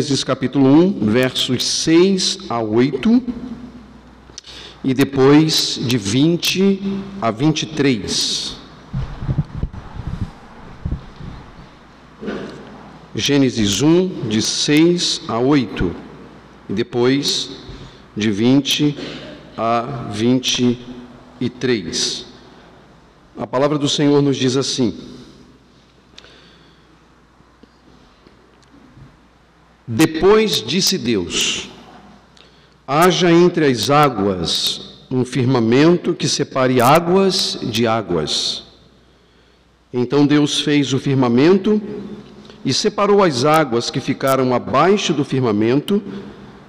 [0.00, 3.22] Gênesis capítulo 1, versos 6 a 8,
[4.82, 8.56] e depois de 20 a 23.
[13.14, 15.94] Gênesis 1, de 6 a 8,
[16.70, 17.58] e depois
[18.16, 18.96] de 20
[19.54, 22.24] a 23.
[23.36, 24.94] A palavra do Senhor nos diz assim:
[30.20, 31.70] Depois disse Deus:
[32.86, 38.64] Haja entre as águas um firmamento que separe águas de águas.
[39.90, 41.80] Então Deus fez o firmamento
[42.62, 46.02] e separou as águas que ficaram abaixo do firmamento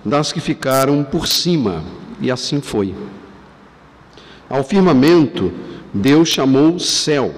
[0.06, 1.84] das que ficaram por cima,
[2.22, 2.96] e assim foi.
[4.50, 5.52] Ao firmamento,
[5.94, 7.36] Deus chamou céu.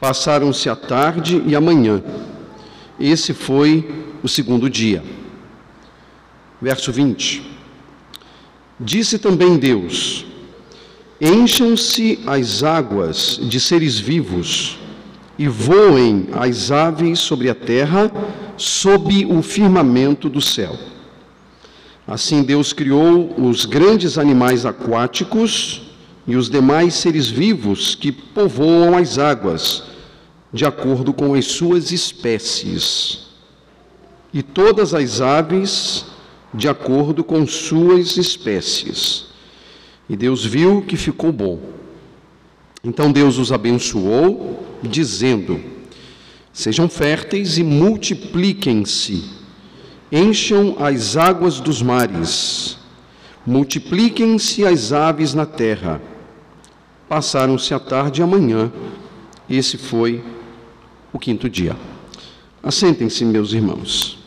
[0.00, 2.02] Passaram-se a tarde e a manhã.
[2.98, 5.04] Esse foi o segundo dia.
[6.60, 7.48] Verso 20.
[8.80, 10.26] Disse também Deus:
[11.20, 14.78] Encham-se as águas de seres vivos
[15.38, 18.10] e voem as aves sobre a terra,
[18.56, 20.76] sob o firmamento do céu.
[22.04, 25.82] Assim Deus criou os grandes animais aquáticos
[26.26, 29.84] e os demais seres vivos que povoam as águas,
[30.52, 33.25] de acordo com as suas espécies
[34.32, 36.06] e todas as aves
[36.52, 39.26] de acordo com suas espécies.
[40.08, 41.60] E Deus viu que ficou bom.
[42.82, 45.60] Então Deus os abençoou, dizendo:
[46.52, 49.24] Sejam férteis e multipliquem-se,
[50.10, 52.78] encham as águas dos mares,
[53.44, 56.00] multipliquem-se as aves na terra.
[57.08, 58.72] Passaram-se a tarde e a manhã,
[59.48, 60.24] esse foi
[61.12, 61.76] o quinto dia.
[62.66, 64.18] Assentem-se, meus irmãos.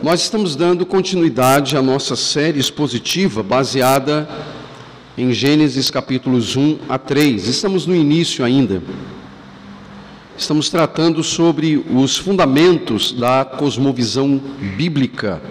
[0.00, 4.28] Nós estamos dando continuidade à nossa série expositiva baseada
[5.18, 7.48] em Gênesis capítulos 1 a 3.
[7.48, 8.80] Estamos no início ainda.
[10.38, 14.40] Estamos tratando sobre os fundamentos da cosmovisão
[14.76, 15.42] bíblica.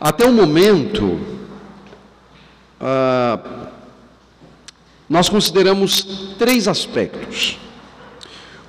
[0.00, 1.37] Até o momento,
[2.80, 3.38] ah,
[5.08, 7.58] nós consideramos três aspectos.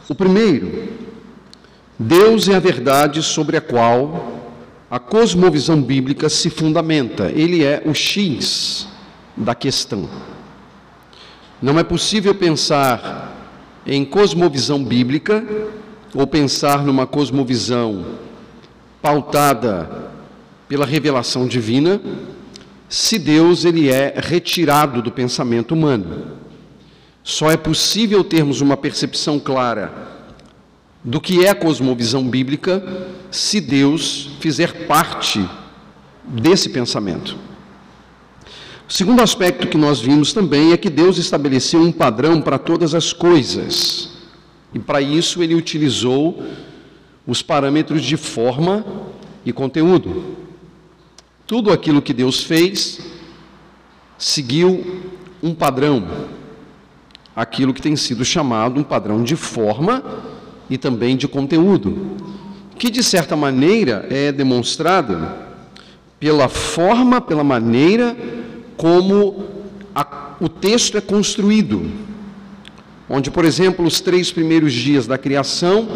[0.07, 0.89] O primeiro
[1.97, 4.39] Deus é a verdade sobre a qual
[4.89, 7.29] a cosmovisão bíblica se fundamenta.
[7.35, 8.87] Ele é o X
[9.35, 10.09] da questão.
[11.61, 13.35] Não é possível pensar
[13.85, 15.43] em cosmovisão bíblica
[16.15, 18.05] ou pensar numa cosmovisão
[19.01, 20.09] pautada
[20.69, 21.99] pela revelação divina
[22.89, 26.39] se Deus ele é retirado do pensamento humano.
[27.23, 30.09] Só é possível termos uma percepção clara
[31.03, 32.83] do que é a cosmovisão bíblica
[33.29, 35.47] se Deus fizer parte
[36.23, 37.37] desse pensamento.
[38.87, 42.95] O segundo aspecto que nós vimos também é que Deus estabeleceu um padrão para todas
[42.95, 44.09] as coisas.
[44.73, 46.43] E para isso ele utilizou
[47.27, 48.83] os parâmetros de forma
[49.45, 50.48] e conteúdo.
[51.49, 52.99] Tudo aquilo que Deus fez
[54.19, 55.01] seguiu
[55.41, 56.07] um padrão,
[57.35, 60.03] aquilo que tem sido chamado um padrão de forma
[60.69, 62.17] e também de conteúdo,
[62.77, 65.27] que de certa maneira é demonstrado
[66.19, 68.15] pela forma, pela maneira
[68.77, 69.43] como
[69.95, 71.89] a, o texto é construído.
[73.09, 75.87] Onde, por exemplo, os três primeiros dias da criação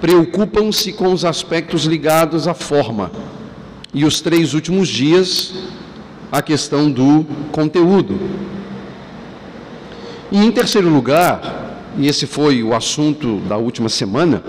[0.00, 3.10] preocupam-se com os aspectos ligados à forma,
[3.94, 5.54] e os três últimos dias,
[6.30, 8.18] a questão do conteúdo.
[10.32, 14.42] E em terceiro lugar, e esse foi o assunto da última semana,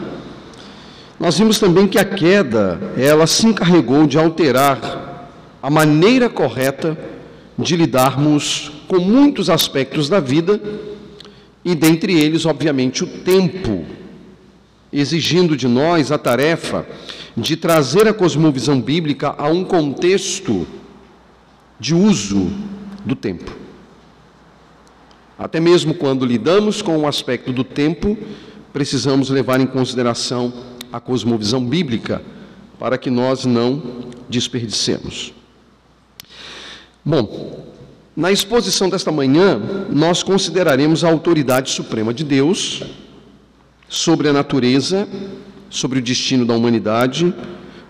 [1.19, 5.29] nós vimos também que a queda, ela se encarregou de alterar
[5.61, 6.97] a maneira correta
[7.58, 10.59] de lidarmos com muitos aspectos da vida,
[11.64, 13.85] e dentre eles, obviamente, o tempo,
[15.00, 16.86] exigindo de nós a tarefa
[17.36, 20.66] de trazer a cosmovisão bíblica a um contexto
[21.80, 22.50] de uso
[23.03, 23.52] do tempo.
[25.38, 28.18] Até mesmo quando lidamos com o aspecto do tempo,
[28.72, 30.53] precisamos levar em consideração
[30.92, 32.22] a cosmovisão bíblica
[32.80, 33.82] para que nós não
[34.30, 35.34] desperdicemos.
[37.03, 37.66] Bom,
[38.16, 42.82] na exposição desta manhã, nós consideraremos a autoridade suprema de Deus
[43.87, 45.08] sobre a natureza,
[45.70, 47.34] sobre o destino da humanidade,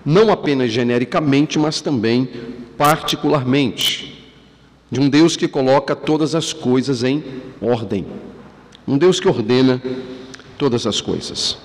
[0.06, 2.30] não apenas genericamente, mas também
[2.78, 4.16] particularmente
[4.92, 7.24] de um Deus que coloca todas as coisas em
[7.62, 8.06] ordem,
[8.88, 9.82] um Deus que ordena
[10.58, 11.58] todas as coisas.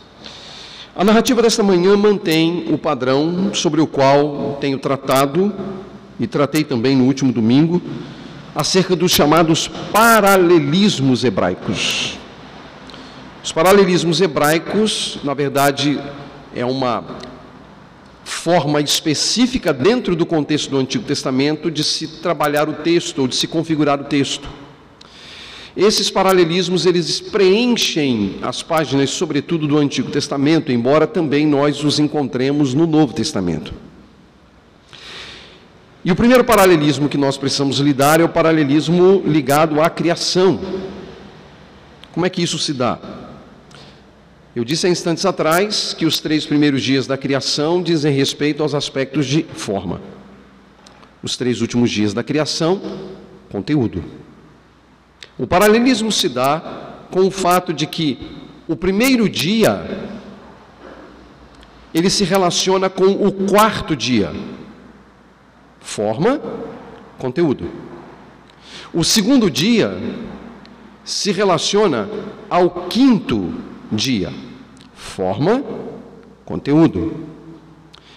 [0.97, 5.53] A narrativa desta manhã mantém o padrão sobre o qual tenho tratado
[6.19, 7.81] e tratei também no último domingo
[8.55, 12.20] acerca dos chamados paralelismos hebraicos.
[13.43, 15.99] Os paralelismos hebraicos, na verdade,
[16.55, 17.03] é uma
[18.23, 23.35] forma específica dentro do contexto do Antigo Testamento de se trabalhar o texto ou de
[23.35, 24.47] se configurar o texto.
[25.75, 32.75] Esses paralelismos eles preenchem as páginas, sobretudo do Antigo Testamento, embora também nós os encontremos
[32.75, 33.73] no Novo Testamento.
[36.05, 40.61] E o primeiro paralelismo que nós precisamos lidar é o paralelismo ligado à criação.
[42.13, 43.20] Como é que isso se dá?
[44.61, 48.75] Eu disse há instantes atrás que os três primeiros dias da criação dizem respeito aos
[48.75, 50.03] aspectos de forma.
[51.23, 52.79] Os três últimos dias da criação,
[53.51, 54.05] conteúdo.
[55.39, 56.61] O paralelismo se dá
[57.11, 58.19] com o fato de que
[58.69, 60.13] o primeiro dia
[61.95, 64.31] ele se relaciona com o quarto dia.
[65.81, 66.39] Forma,
[67.17, 67.67] conteúdo.
[68.93, 69.97] O segundo dia
[71.03, 72.11] se relaciona
[72.51, 73.55] ao quinto
[73.91, 74.50] dia.
[75.01, 75.65] Forma,
[76.45, 77.15] conteúdo.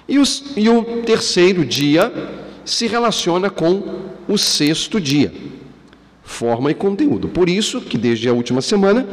[0.08, 2.12] E, os, e o terceiro dia
[2.66, 5.34] se relaciona com o sexto dia.
[6.24, 7.30] Forma e conteúdo.
[7.30, 9.08] Por isso que desde a última semana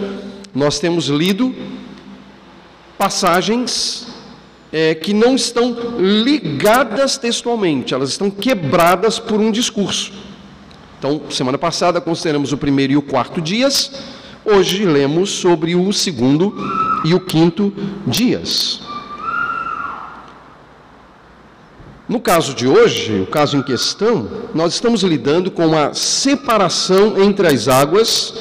[0.52, 1.55] nós temos lido
[2.99, 4.08] passagens
[4.73, 10.12] é, que não estão ligadas textualmente, elas estão quebradas por um discurso.
[10.99, 13.90] Então, semana passada consideramos o primeiro e o quarto dias,
[14.44, 16.54] Hoje lemos sobre o segundo
[17.04, 17.72] e o quinto
[18.06, 18.81] dias.
[22.08, 27.46] No caso de hoje, o caso em questão, nós estamos lidando com uma separação entre
[27.46, 28.34] as águas,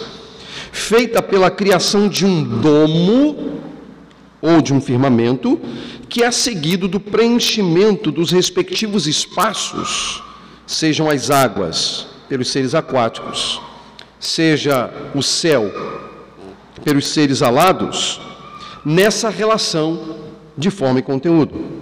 [0.71, 3.59] feita pela criação de um domo
[4.41, 5.59] ou de um firmamento,
[6.07, 10.23] que é seguido do preenchimento dos respectivos espaços,
[10.65, 13.61] sejam as águas pelos seres aquáticos,
[14.19, 15.71] seja o céu
[16.83, 18.21] pelos seres alados,
[18.85, 20.17] nessa relação
[20.57, 21.79] de forma e conteúdo.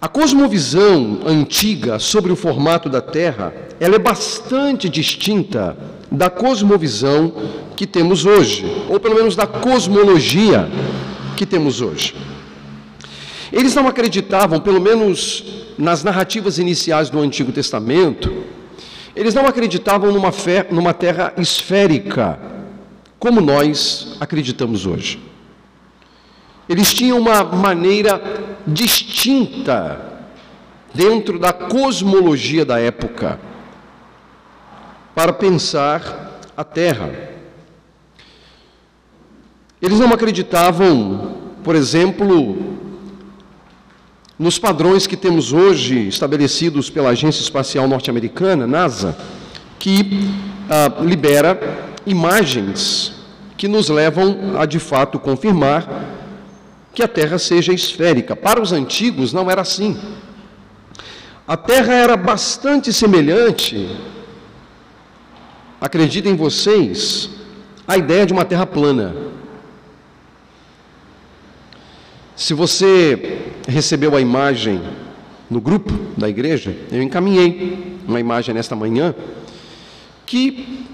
[0.00, 5.76] A cosmovisão antiga sobre o formato da Terra, ela é bastante distinta
[6.10, 7.32] da cosmovisão
[7.74, 10.68] que temos hoje, ou pelo menos da cosmologia
[11.36, 12.14] que temos hoje.
[13.52, 15.44] Eles não acreditavam, pelo menos
[15.78, 18.44] nas narrativas iniciais do Antigo Testamento,
[19.16, 22.38] eles não acreditavam numa, fé, numa terra esférica,
[23.18, 25.18] como nós acreditamos hoje.
[26.68, 28.20] Eles tinham uma maneira
[28.66, 30.00] distinta
[30.92, 33.40] dentro da cosmologia da época
[35.14, 37.10] para pensar a Terra.
[39.80, 42.75] Eles não acreditavam, por exemplo,
[44.38, 49.16] nos padrões que temos hoje estabelecidos pela Agência Espacial Norte-Americana, NASA,
[49.78, 50.30] que
[50.68, 51.58] ah, libera
[52.04, 53.14] imagens
[53.56, 55.88] que nos levam a de fato confirmar
[56.92, 58.36] que a Terra seja esférica.
[58.36, 59.98] Para os antigos não era assim.
[61.48, 63.88] A Terra era bastante semelhante,
[65.80, 67.30] acreditem vocês,
[67.88, 69.14] à ideia de uma Terra plana.
[72.34, 74.80] Se você recebeu a imagem
[75.50, 79.14] no grupo da igreja, eu encaminhei uma imagem nesta manhã
[80.24, 80.86] que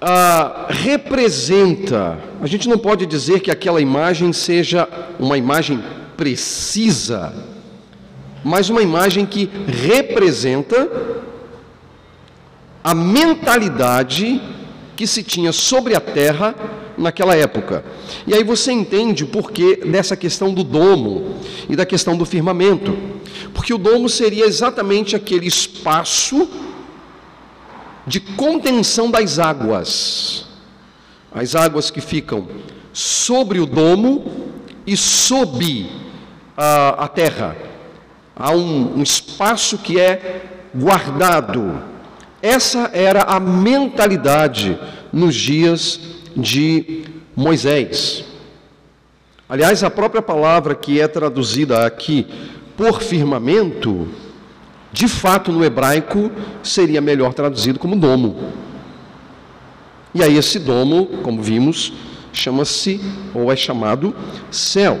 [0.00, 4.88] ah, representa, a gente não pode dizer que aquela imagem seja
[5.18, 5.82] uma imagem
[6.16, 7.34] precisa,
[8.44, 10.88] mas uma imagem que representa
[12.82, 14.40] a mentalidade
[14.94, 16.54] que se tinha sobre a terra
[16.96, 17.84] naquela época.
[18.26, 21.36] E aí você entende o porquê dessa questão do domo
[21.68, 22.96] e da questão do firmamento.
[23.52, 26.48] Porque o domo seria exatamente aquele espaço
[28.06, 30.46] de contenção das águas.
[31.34, 32.48] As águas que ficam
[32.92, 34.52] sobre o domo
[34.86, 35.90] e sob
[36.56, 37.56] a, a terra.
[38.34, 40.42] Há um, um espaço que é
[40.74, 41.82] guardado.
[42.40, 44.78] Essa era a mentalidade
[45.12, 48.24] nos dias de Moisés.
[49.48, 52.26] Aliás, a própria palavra que é traduzida aqui
[52.76, 54.08] por firmamento,
[54.92, 56.30] de fato no hebraico
[56.62, 58.52] seria melhor traduzido como domo.
[60.14, 61.92] E aí esse domo, como vimos,
[62.32, 63.00] chama-se
[63.34, 64.14] ou é chamado
[64.50, 64.98] céu.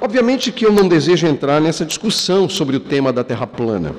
[0.00, 3.94] Obviamente que eu não desejo entrar nessa discussão sobre o tema da terra plana.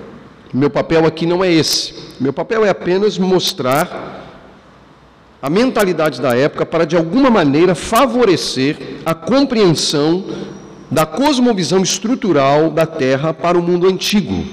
[0.53, 1.93] Meu papel aqui não é esse.
[2.19, 4.24] Meu papel é apenas mostrar
[5.45, 10.25] a mentalidade da época para, de alguma maneira, favorecer a compreensão
[10.89, 14.43] da cosmovisão estrutural da Terra para o mundo antigo,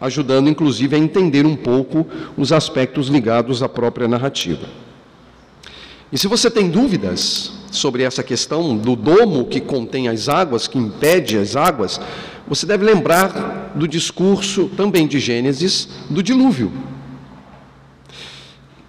[0.00, 2.06] ajudando inclusive a entender um pouco
[2.38, 4.66] os aspectos ligados à própria narrativa.
[6.10, 10.78] E se você tem dúvidas sobre essa questão do domo que contém as águas, que
[10.78, 12.00] impede as águas,
[12.48, 16.72] você deve lembrar do discurso também de Gênesis do dilúvio.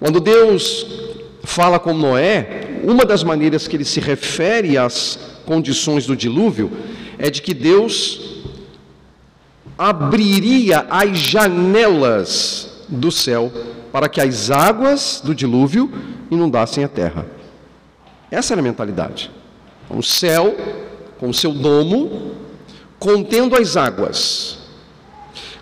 [0.04, 0.86] Quando Deus
[1.46, 6.70] fala com Noé, uma das maneiras que ele se refere às condições do dilúvio
[7.18, 8.44] é de que Deus
[9.78, 13.50] abriria as janelas do céu
[13.94, 15.90] para que as águas do dilúvio
[16.30, 17.26] inundassem a terra.
[18.30, 19.32] Essa era a mentalidade.
[19.90, 20.54] O céu,
[21.18, 22.34] com o seu domo,
[23.00, 24.58] contendo as águas.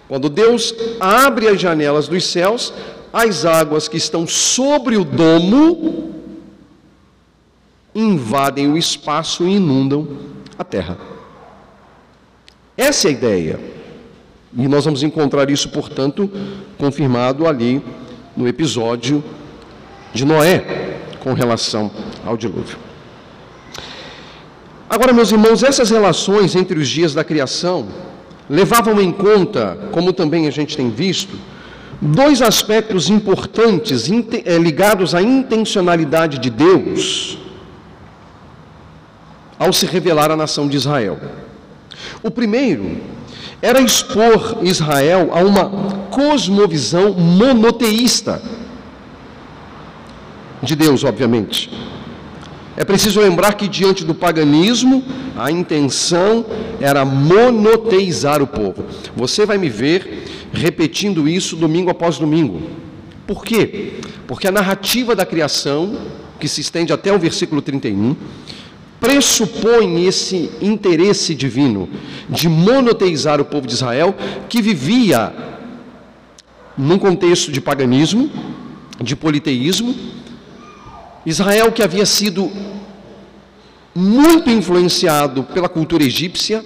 [0.08, 2.74] Quando Deus abre as janelas dos céus,
[3.12, 6.12] as águas que estão sobre o domo
[7.94, 10.08] invadem o espaço e inundam
[10.58, 10.98] a terra.
[12.78, 13.60] Essa é a ideia.
[14.58, 16.30] E nós vamos encontrar isso, portanto,
[16.78, 17.82] confirmado ali
[18.36, 19.24] no episódio
[20.14, 21.92] de Noé com relação
[22.26, 22.78] ao dilúvio.
[24.90, 27.88] Agora, meus irmãos, essas relações entre os dias da criação
[28.50, 31.38] levavam em conta, como também a gente tem visto,
[32.02, 37.38] dois aspectos importantes eh, ligados à intencionalidade de Deus
[39.60, 41.20] ao se revelar à nação de Israel.
[42.24, 42.98] O primeiro
[43.62, 45.70] era expor Israel a uma
[46.10, 48.42] cosmovisão monoteísta
[50.64, 51.70] de Deus, obviamente.
[52.82, 55.04] É preciso lembrar que diante do paganismo,
[55.38, 56.44] a intenção
[56.80, 58.84] era monoteizar o povo.
[59.16, 62.60] Você vai me ver repetindo isso domingo após domingo.
[63.28, 64.00] Por quê?
[64.26, 65.96] Porque a narrativa da criação,
[66.40, 68.16] que se estende até o versículo 31,
[69.00, 71.88] pressupõe esse interesse divino
[72.28, 74.16] de monoteizar o povo de Israel,
[74.50, 75.32] que vivia
[76.76, 78.28] num contexto de paganismo,
[79.00, 80.21] de politeísmo.
[81.26, 82.52] Israel que havia sido
[83.94, 86.64] muito influenciado pela cultura egípcia,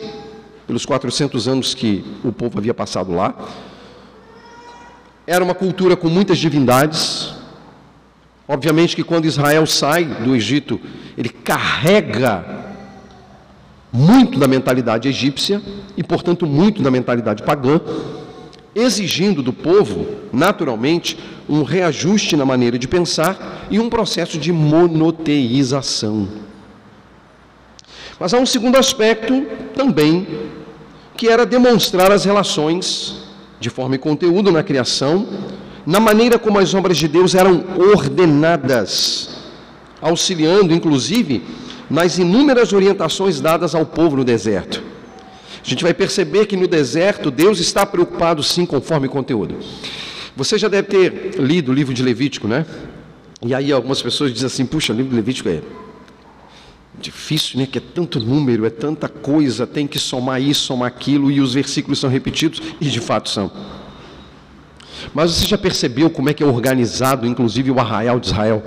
[0.66, 3.34] pelos 400 anos que o povo havia passado lá.
[5.28, 7.36] Era uma cultura com muitas divindades,
[8.48, 10.80] Obviamente que quando Israel sai do Egito,
[11.18, 12.46] ele carrega
[13.92, 15.62] muito da mentalidade egípcia
[15.98, 17.82] e, portanto, muito da mentalidade pagã,
[18.76, 21.18] exigindo do povo, naturalmente,
[21.48, 26.28] um reajuste na maneira de pensar e um processo de monoteização.
[28.20, 30.28] Mas há um segundo aspecto também,
[31.16, 33.24] que era demonstrar as relações
[33.60, 35.28] de forma e conteúdo na criação
[35.86, 37.64] na maneira como as obras de Deus eram
[37.94, 39.30] ordenadas,
[40.02, 41.44] auxiliando, inclusive,
[41.90, 44.82] nas inúmeras orientações dadas ao povo no deserto.
[45.66, 49.58] A gente vai perceber que no deserto Deus está preocupado sim conforme o conteúdo.
[50.36, 52.68] Você já deve ter lido o livro de Levítico, né?
[53.44, 55.62] E aí algumas pessoas dizem assim: puxa, o livro de Levítico é
[57.00, 57.66] difícil, né?
[57.66, 61.56] Que é tanto número, é tanta coisa, tem que somar isso, somar aquilo, e os
[61.56, 63.52] versículos são repetidos, e de fato são.
[65.16, 68.64] Mas você já percebeu como é que é organizado, inclusive, o arraial de Israel?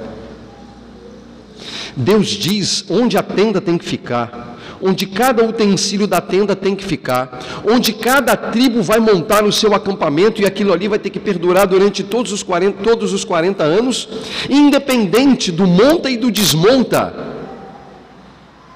[1.97, 6.85] Deus diz onde a tenda tem que ficar, onde cada utensílio da tenda tem que
[6.85, 11.19] ficar, onde cada tribo vai montar o seu acampamento e aquilo ali vai ter que
[11.19, 14.09] perdurar durante todos os 40, todos os 40 anos,
[14.49, 17.15] independente do monta e do desmonta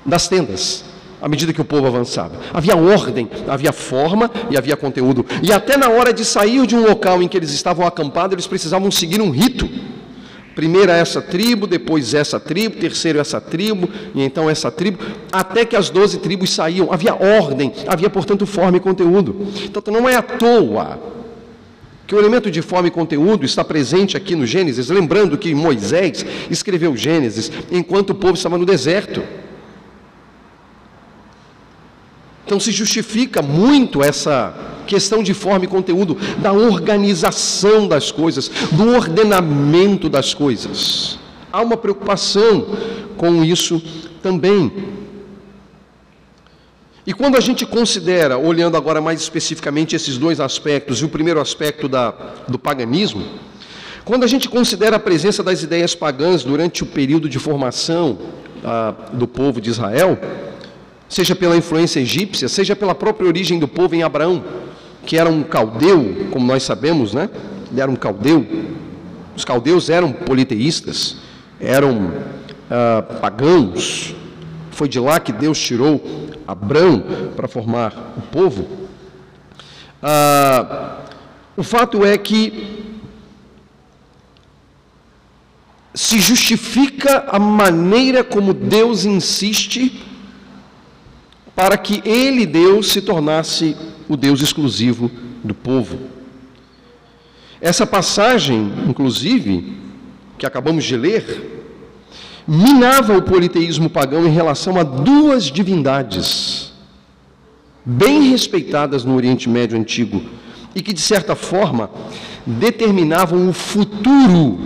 [0.05, 0.93] das tendas
[1.23, 2.35] à medida que o povo avançava.
[2.53, 5.25] Havia ordem, havia forma e havia conteúdo.
[5.41, 8.49] E até na hora de sair de um local em que eles estavam acampados, eles
[8.49, 9.71] precisavam seguir um rito.
[10.55, 14.99] Primeiro essa tribo, depois essa tribo, terceiro essa tribo, e então essa tribo,
[15.31, 16.93] até que as doze tribos saíam.
[16.93, 19.47] Havia ordem, havia, portanto, forma e conteúdo.
[19.65, 21.13] Então não é à toa
[22.07, 26.27] que o elemento de forma e conteúdo está presente aqui no Gênesis, lembrando que Moisés
[26.51, 29.23] escreveu Gênesis enquanto o povo estava no deserto.
[32.45, 34.55] Então se justifica muito essa
[34.87, 41.19] questão de forma e conteúdo, da organização das coisas, do ordenamento das coisas.
[41.53, 42.67] Há uma preocupação
[43.17, 43.83] com isso
[44.23, 44.73] também.
[47.07, 51.41] E quando a gente considera, olhando agora mais especificamente esses dois aspectos, e o primeiro
[51.41, 52.11] aspecto da,
[52.47, 53.25] do paganismo,
[54.05, 58.19] quando a gente considera a presença das ideias pagãs durante o período de formação
[58.65, 60.19] ah, do povo de Israel,
[61.13, 64.43] seja pela influência egípcia, seja pela própria origem do povo em Abraão,
[65.05, 67.29] que era um caldeu, como nós sabemos, né?
[67.71, 68.47] ele era um caldeu.
[69.37, 71.19] Os caldeus eram politeístas,
[71.61, 72.15] eram
[72.71, 74.15] ah, pagãos.
[74.71, 76.03] Foi de lá que Deus tirou
[76.49, 77.05] Abrão
[77.37, 78.67] para formar o povo.
[80.03, 80.97] Ah,
[81.55, 82.87] o fato é que
[85.95, 90.11] se justifica a maneira como Deus insiste
[91.55, 93.77] para que ele, Deus, se tornasse
[94.09, 95.11] o Deus exclusivo
[95.45, 95.99] do povo.
[97.61, 99.77] Essa passagem, inclusive,
[100.39, 101.65] que acabamos de ler,
[102.47, 106.73] minava o politeísmo pagão em relação a duas divindades,
[107.85, 110.23] bem respeitadas no Oriente Médio Antigo,
[110.75, 111.91] e que, de certa forma,
[112.47, 114.59] determinavam o futuro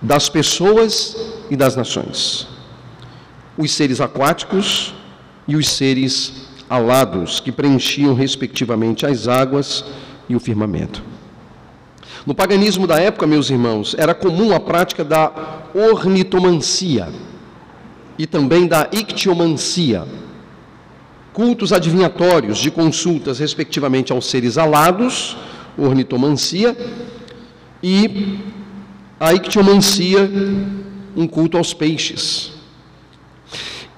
[0.00, 1.16] das pessoas
[1.50, 2.46] e das nações.
[3.58, 4.94] Os seres aquáticos
[5.46, 9.84] e os seres alados, que preenchiam respectivamente as águas
[10.28, 11.02] e o firmamento.
[12.26, 15.32] No paganismo da época, meus irmãos, era comum a prática da
[15.74, 17.08] ornitomancia
[18.18, 20.06] e também da ictiomancia,
[21.32, 25.36] cultos adivinhatórios de consultas respectivamente aos seres alados,
[25.78, 26.76] ornitomancia,
[27.82, 28.38] e
[29.18, 30.30] a ictiomancia,
[31.16, 32.59] um culto aos peixes.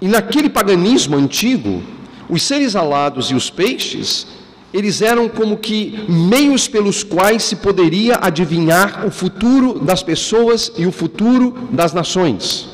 [0.03, 1.81] E naquele paganismo antigo,
[2.29, 4.27] os seres alados e os peixes,
[4.75, 10.87] eles eram como que meios pelos quais se poderia adivinhar o futuro das pessoas e
[10.87, 12.69] o futuro das nações.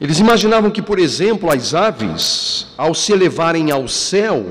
[0.00, 4.46] Eles imaginavam que, por exemplo, as aves, ao se elevarem ao céu,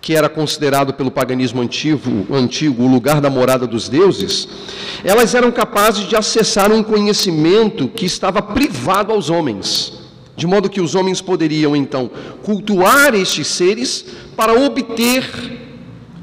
[0.00, 4.48] que era considerado pelo paganismo antigo, antigo o lugar da morada dos deuses,
[5.04, 9.92] elas eram capazes de acessar um conhecimento que estava privado aos homens,
[10.34, 12.10] de modo que os homens poderiam então
[12.42, 15.58] cultuar estes seres para obter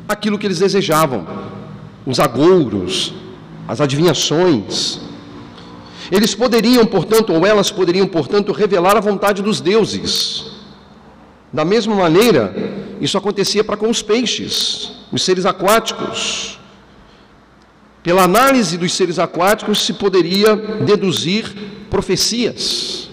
[0.07, 1.27] aquilo que eles desejavam,
[2.05, 3.13] os agouros,
[3.67, 4.99] as adivinhações.
[6.11, 10.56] Eles poderiam, portanto, ou elas poderiam, portanto, revelar a vontade dos deuses.
[11.51, 12.53] Da mesma maneira,
[12.99, 16.59] isso acontecia para com os peixes, os seres aquáticos.
[18.03, 21.53] Pela análise dos seres aquáticos se poderia deduzir
[21.89, 23.09] profecias.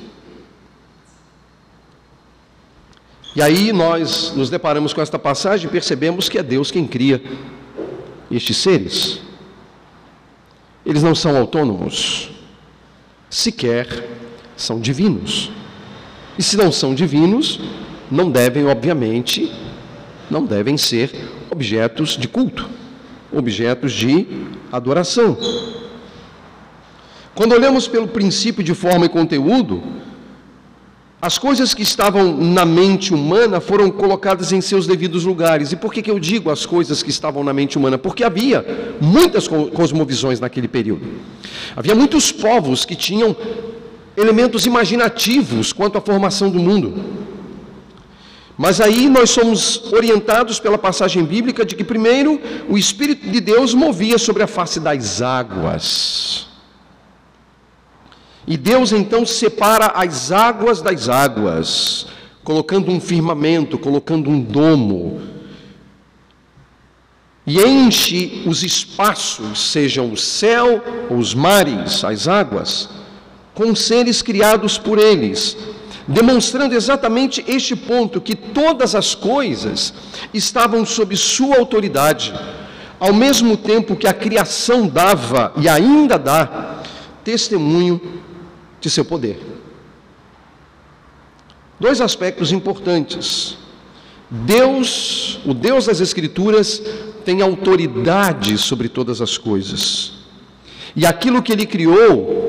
[3.37, 7.21] E aí nós nos deparamos com esta passagem e percebemos que é Deus quem cria
[8.31, 9.21] estes seres.
[10.87, 12.31] Eles não são autônomos,
[13.29, 14.09] sequer
[14.57, 15.51] são divinos.
[16.39, 17.59] E se não são divinos,
[18.11, 19.53] não devem, obviamente,
[20.31, 21.11] não devem ser
[21.51, 22.69] objetos de culto,
[23.33, 24.27] objetos de
[24.73, 25.37] adoração.
[27.35, 29.83] Quando olhamos pelo princípio de forma e conteúdo,
[31.21, 35.73] as coisas que estavam na mente humana foram colocadas em seus devidos lugares.
[35.73, 37.97] E por que, que eu digo as coisas que estavam na mente humana?
[37.97, 38.63] Porque havia
[39.01, 41.07] muitas cosmovisões naquele período.
[41.75, 43.35] Havia muitos povos que tinham
[44.17, 47.03] elementos imaginativos quanto à formação do mundo.
[48.57, 53.75] Mas aí nós somos orientados pela passagem bíblica de que, primeiro, o Espírito de Deus
[53.75, 56.47] movia sobre a face das águas.
[58.47, 62.07] E Deus então separa as águas das águas,
[62.45, 65.21] colocando um firmamento, colocando um domo,
[67.47, 72.89] e enche os espaços, sejam o céu os mares, as águas,
[73.53, 75.57] com seres criados por eles,
[76.07, 79.95] demonstrando exatamente este ponto: que todas as coisas
[80.33, 82.35] estavam sob sua autoridade,
[82.99, 86.83] ao mesmo tempo que a criação dava e ainda dá
[87.23, 88.01] testemunho
[88.81, 89.41] de seu poder.
[91.81, 93.57] Dois aspectos importantes.
[94.31, 96.83] Deus, o Deus das Escrituras,
[97.25, 100.13] tem autoridade sobre todas as coisas.
[100.97, 102.44] E aquilo que ele criou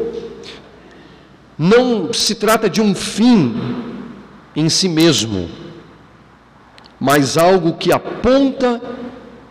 [1.58, 3.56] não se trata de um fim
[4.56, 5.50] em si mesmo,
[7.00, 8.82] mas algo que aponta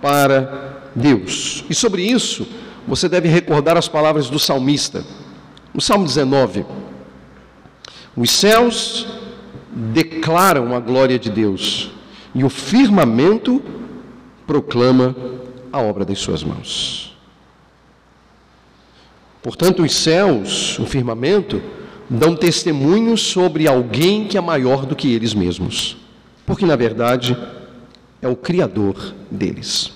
[0.01, 1.65] para Deus.
[1.69, 2.47] E sobre isso,
[2.87, 5.05] você deve recordar as palavras do salmista.
[5.73, 6.65] No Salmo 19,
[8.17, 9.07] os céus
[9.73, 11.91] declaram a glória de Deus
[12.35, 13.63] e o firmamento
[14.47, 15.17] proclama
[15.73, 17.17] a obra das suas mãos.
[19.43, 21.61] Portanto, os céus, o firmamento,
[22.09, 25.97] dão testemunho sobre alguém que é maior do que eles mesmos,
[26.47, 27.37] porque na verdade
[28.21, 29.93] é o Criador deles.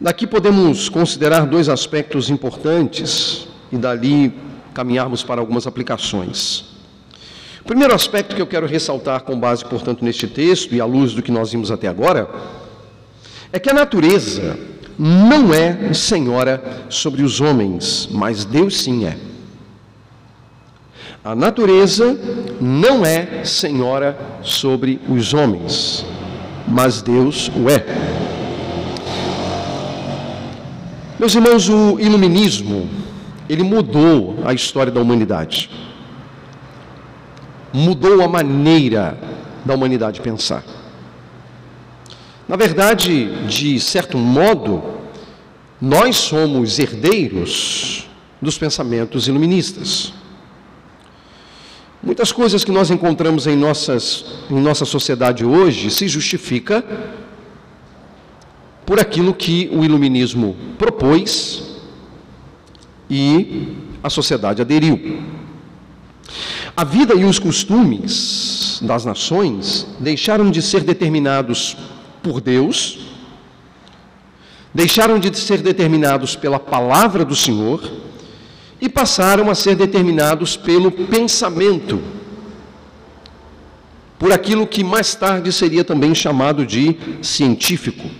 [0.00, 4.34] Daqui podemos considerar dois aspectos importantes e dali
[4.74, 6.64] caminharmos para algumas aplicações.
[7.60, 11.14] O primeiro aspecto que eu quero ressaltar com base, portanto, neste texto e à luz
[11.14, 12.28] do que nós vimos até agora,
[13.52, 14.58] é que a natureza
[14.98, 19.16] não é senhora sobre os homens, mas Deus sim é.
[21.24, 22.18] A natureza
[22.60, 26.04] não é senhora sobre os homens,
[26.66, 27.86] mas Deus o é.
[31.20, 32.90] Meus irmãos, o iluminismo,
[33.48, 35.70] ele mudou a história da humanidade.
[37.72, 39.16] Mudou a maneira
[39.64, 40.64] da humanidade pensar.
[42.48, 44.82] Na verdade, de certo modo,
[45.80, 50.12] nós somos herdeiros dos pensamentos iluministas.
[52.02, 56.84] Muitas coisas que nós encontramos em, nossas, em nossa sociedade hoje se justifica
[58.84, 61.62] por aquilo que o iluminismo propôs
[63.08, 65.22] e a sociedade aderiu.
[66.76, 71.76] A vida e os costumes das nações deixaram de ser determinados
[72.20, 72.98] por Deus,
[74.74, 77.80] deixaram de ser determinados pela palavra do Senhor
[78.82, 82.02] e passaram a ser determinados pelo pensamento,
[84.18, 88.10] por aquilo que mais tarde seria também chamado de científico.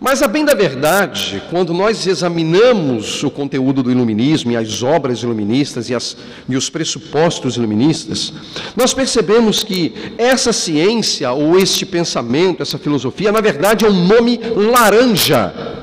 [0.00, 5.22] Mas, a bem da verdade, quando nós examinamos o conteúdo do iluminismo e as obras
[5.22, 6.16] iluministas e, as,
[6.48, 8.32] e, os pressupostos iluministas,
[8.74, 14.40] nós percebemos que essa ciência ou este pensamento, essa filosofia, na verdade é um nome
[14.56, 15.81] laranja.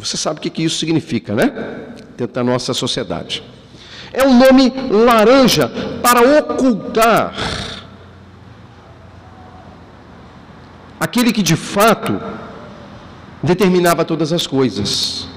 [0.00, 1.52] Você sabe o que isso significa, né?
[2.16, 3.42] Dentro da nossa sociedade.
[4.12, 5.70] É um nome laranja
[6.02, 7.34] para ocultar
[10.98, 12.20] aquele que de fato
[13.42, 15.28] determinava todas as coisas.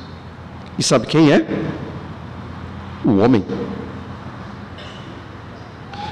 [0.79, 1.45] E sabe quem é?
[3.03, 3.45] O homem.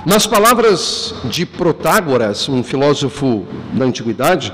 [0.06, 4.54] Nas palavras de Protágoras, um filósofo da antiguidade,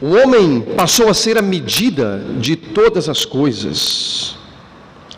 [0.00, 4.36] o homem passou a ser a medida de todas as coisas,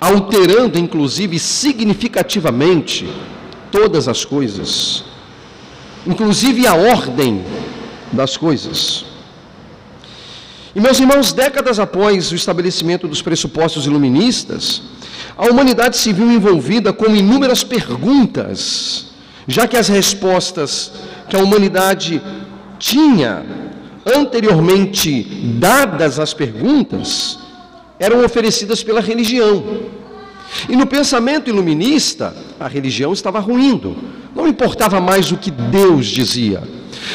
[0.00, 3.06] alterando inclusive significativamente
[3.70, 5.04] todas as coisas,
[6.06, 7.44] inclusive a ordem
[8.10, 9.04] das coisas.
[10.74, 14.82] E meus irmãos, décadas após o estabelecimento dos pressupostos iluministas,
[15.36, 19.08] a humanidade se viu envolvida com inúmeras perguntas,
[19.46, 20.92] já que as respostas
[21.28, 22.22] que a humanidade
[22.78, 23.44] tinha
[24.06, 25.22] anteriormente
[25.58, 27.38] dadas às perguntas
[27.98, 29.62] eram oferecidas pela religião.
[30.68, 33.96] E no pensamento iluminista, a religião estava ruindo.
[34.34, 36.62] Não importava mais o que Deus dizia.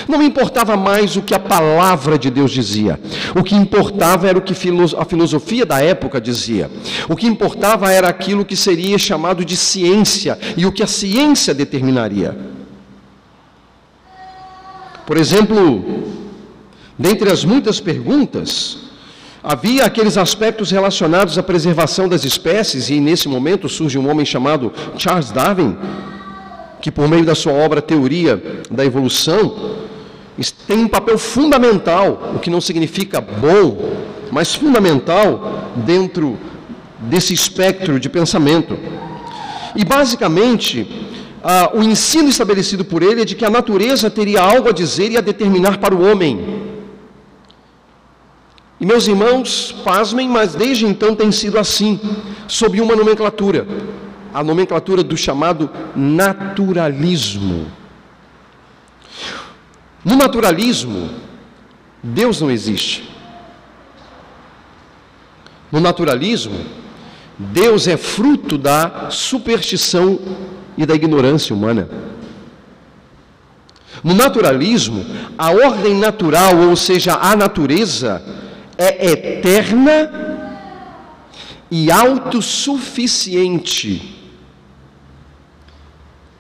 [0.07, 2.99] Não importava mais o que a palavra de Deus dizia.
[3.35, 6.69] O que importava era o que a filosofia da época dizia.
[7.09, 11.53] O que importava era aquilo que seria chamado de ciência e o que a ciência
[11.53, 12.37] determinaria.
[15.05, 16.24] Por exemplo,
[16.97, 18.77] dentre as muitas perguntas,
[19.43, 24.71] havia aqueles aspectos relacionados à preservação das espécies, e nesse momento surge um homem chamado
[24.97, 25.77] Charles Darwin,
[26.81, 29.75] que por meio da sua obra Teoria da Evolução,
[30.67, 33.93] tem um papel fundamental, o que não significa bom,
[34.31, 36.37] mas fundamental dentro
[36.99, 38.77] desse espectro de pensamento.
[39.75, 40.87] E basicamente,
[41.43, 45.11] ah, o ensino estabelecido por ele é de que a natureza teria algo a dizer
[45.11, 46.64] e a determinar para o homem.
[48.79, 51.99] E meus irmãos, pasmem, mas desde então tem sido assim,
[52.47, 53.65] sob uma nomenclatura,
[54.33, 57.71] a nomenclatura do chamado naturalismo.
[60.03, 61.09] No naturalismo,
[62.03, 63.09] Deus não existe.
[65.71, 66.59] No naturalismo,
[67.37, 70.19] Deus é fruto da superstição
[70.77, 71.89] e da ignorância humana.
[74.03, 75.03] No naturalismo,
[75.37, 78.21] a ordem natural, ou seja, a natureza,
[78.77, 80.09] é eterna
[81.69, 84.15] e autossuficiente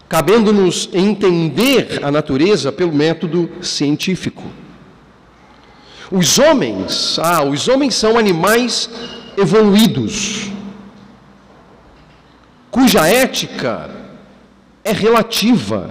[0.07, 4.43] cabendo-nos entender a natureza pelo método científico.
[6.11, 8.89] Os homens, ah, os homens são animais
[9.35, 10.51] evoluídos,
[12.69, 13.89] cuja ética
[14.83, 15.89] é relativa,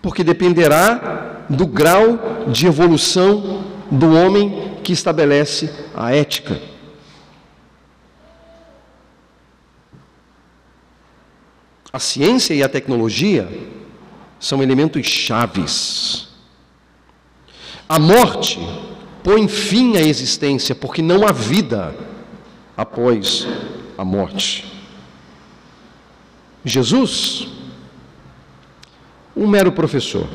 [0.00, 6.60] porque dependerá do grau de evolução do homem que estabelece a ética.
[11.92, 13.48] A ciência e a tecnologia
[14.38, 16.28] são elementos chaves.
[17.88, 18.58] A morte
[19.22, 21.94] põe fim à existência, porque não há vida
[22.76, 23.46] após
[23.96, 24.72] a morte.
[26.64, 27.48] Jesus,
[29.34, 30.28] um mero professor.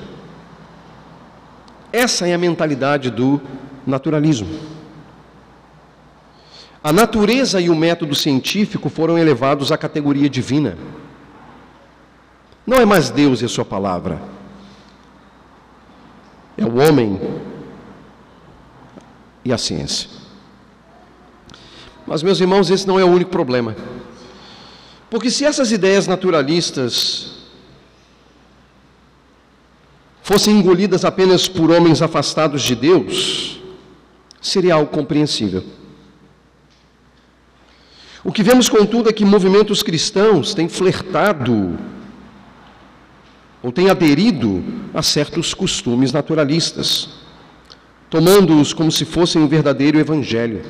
[1.92, 3.42] Essa é a mentalidade do
[3.86, 4.60] naturalismo.
[6.84, 10.78] A natureza e o método científico foram elevados à categoria divina.
[12.66, 14.22] Não é mais Deus e a sua palavra.
[16.58, 17.20] É o homem
[19.44, 20.10] e a ciência.
[22.06, 23.76] Mas, meus irmãos, esse não é o único problema.
[25.10, 27.41] Porque se essas ideias naturalistas
[30.32, 33.60] fossem engolidas apenas por homens afastados de Deus,
[34.42, 35.62] seria algo compreensível.
[38.24, 41.78] O que vemos, contudo, é que movimentos cristãos têm flertado
[43.62, 44.64] ou têm aderido
[44.94, 47.10] a certos costumes naturalistas,
[48.10, 50.62] tomando-os como se fossem um verdadeiro evangelho.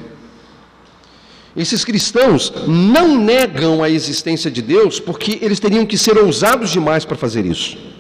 [1.55, 7.05] Esses cristãos não negam a existência de Deus porque eles teriam que ser ousados demais
[7.05, 7.90] para fazer isso.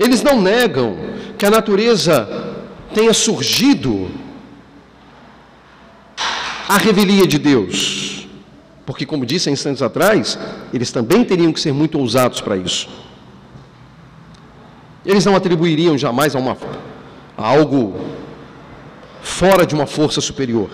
[0.00, 0.96] Eles não negam
[1.36, 2.26] que a natureza
[2.94, 4.10] tenha surgido
[6.66, 8.26] à revelia de Deus,
[8.86, 10.38] porque, como disse há instantes atrás,
[10.72, 12.88] eles também teriam que ser muito ousados para isso.
[15.04, 16.56] Eles não atribuiriam jamais a, uma,
[17.36, 18.00] a algo
[19.20, 20.70] fora de uma força superior.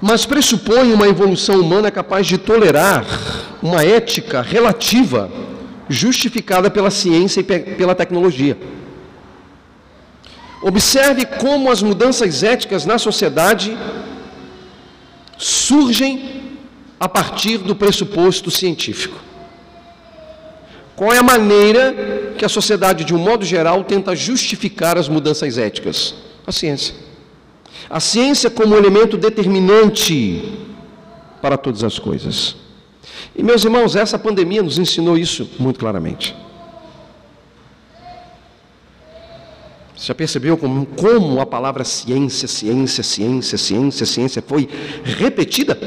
[0.00, 3.04] Mas pressupõe uma evolução humana capaz de tolerar
[3.62, 5.30] uma ética relativa
[5.92, 8.56] justificada pela ciência e pela tecnologia.
[10.62, 13.76] Observe como as mudanças éticas na sociedade
[15.36, 16.56] surgem
[16.98, 19.18] a partir do pressuposto científico.
[20.96, 25.58] Qual é a maneira que a sociedade, de um modo geral, tenta justificar as mudanças
[25.58, 26.14] éticas?
[26.46, 26.94] A ciência.
[27.90, 30.58] A ciência como elemento determinante
[31.40, 32.61] para todas as coisas.
[33.34, 36.36] E, meus irmãos, essa pandemia nos ensinou isso muito claramente.
[39.96, 44.68] Você já percebeu como, como a palavra ciência, ciência, ciência, ciência, ciência foi
[45.04, 45.78] repetida?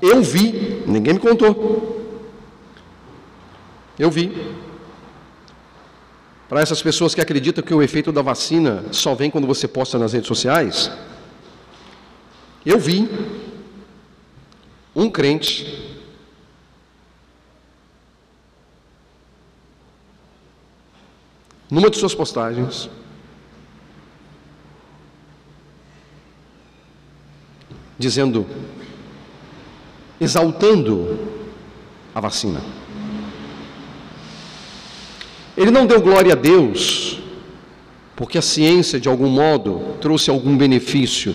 [0.00, 2.00] Eu vi, ninguém me contou.
[3.98, 4.32] Eu vi.
[6.48, 9.98] Para essas pessoas que acreditam que o efeito da vacina só vem quando você posta
[9.98, 10.90] nas redes sociais,
[12.64, 13.08] eu vi
[14.94, 15.98] um crente
[21.70, 22.90] numa de suas postagens
[27.98, 28.46] dizendo
[30.20, 31.18] exaltando
[32.14, 32.60] a vacina.
[35.56, 37.20] Ele não deu glória a Deus,
[38.16, 41.34] porque a ciência, de algum modo, trouxe algum benefício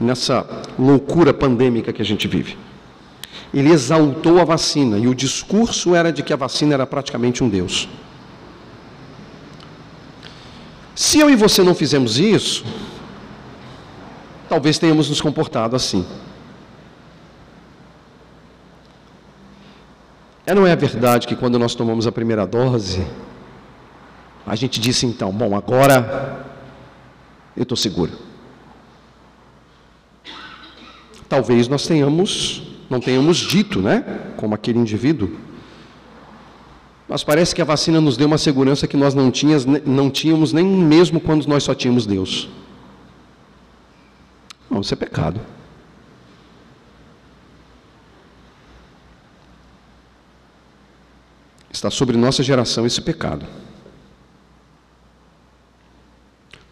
[0.00, 0.46] nessa
[0.78, 2.56] loucura pandêmica que a gente vive.
[3.54, 7.48] Ele exaltou a vacina, e o discurso era de que a vacina era praticamente um
[7.48, 7.88] Deus.
[10.94, 12.64] Se eu e você não fizemos isso,
[14.48, 16.04] talvez tenhamos nos comportado assim.
[20.46, 23.06] É não é verdade que quando nós tomamos a primeira dose,
[24.46, 26.44] a gente disse então, bom, agora
[27.56, 28.12] eu estou seguro.
[31.28, 34.04] Talvez nós tenhamos, não tenhamos dito, né,
[34.36, 35.30] como aquele indivíduo,
[37.08, 40.52] mas parece que a vacina nos deu uma segurança que nós não, tínhamos, não tínhamos
[40.52, 42.48] nem mesmo quando nós só tínhamos Deus.
[44.70, 45.40] Não, isso é pecado.
[51.70, 53.44] Está sobre nossa geração esse pecado.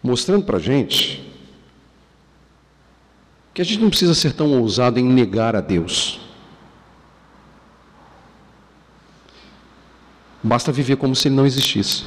[0.01, 1.32] Mostrando para a gente
[3.53, 6.19] que a gente não precisa ser tão ousado em negar a Deus.
[10.41, 12.03] Basta viver como se ele não existisse.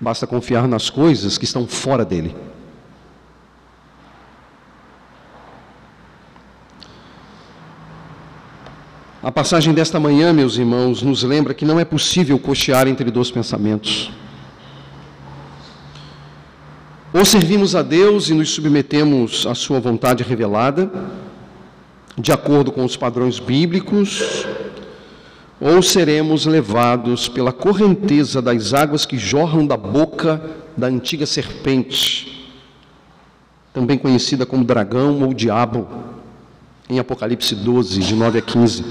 [0.00, 2.34] Basta confiar nas coisas que estão fora dele.
[9.22, 13.30] A passagem desta manhã, meus irmãos, nos lembra que não é possível cochear entre dois
[13.30, 14.10] pensamentos.
[17.10, 20.90] Ou servimos a Deus e nos submetemos à Sua vontade revelada,
[22.18, 24.46] de acordo com os padrões bíblicos,
[25.58, 30.38] ou seremos levados pela correnteza das águas que jorram da boca
[30.76, 32.52] da antiga serpente,
[33.72, 35.88] também conhecida como dragão ou diabo,
[36.90, 38.84] em Apocalipse 12, de 9 a 15.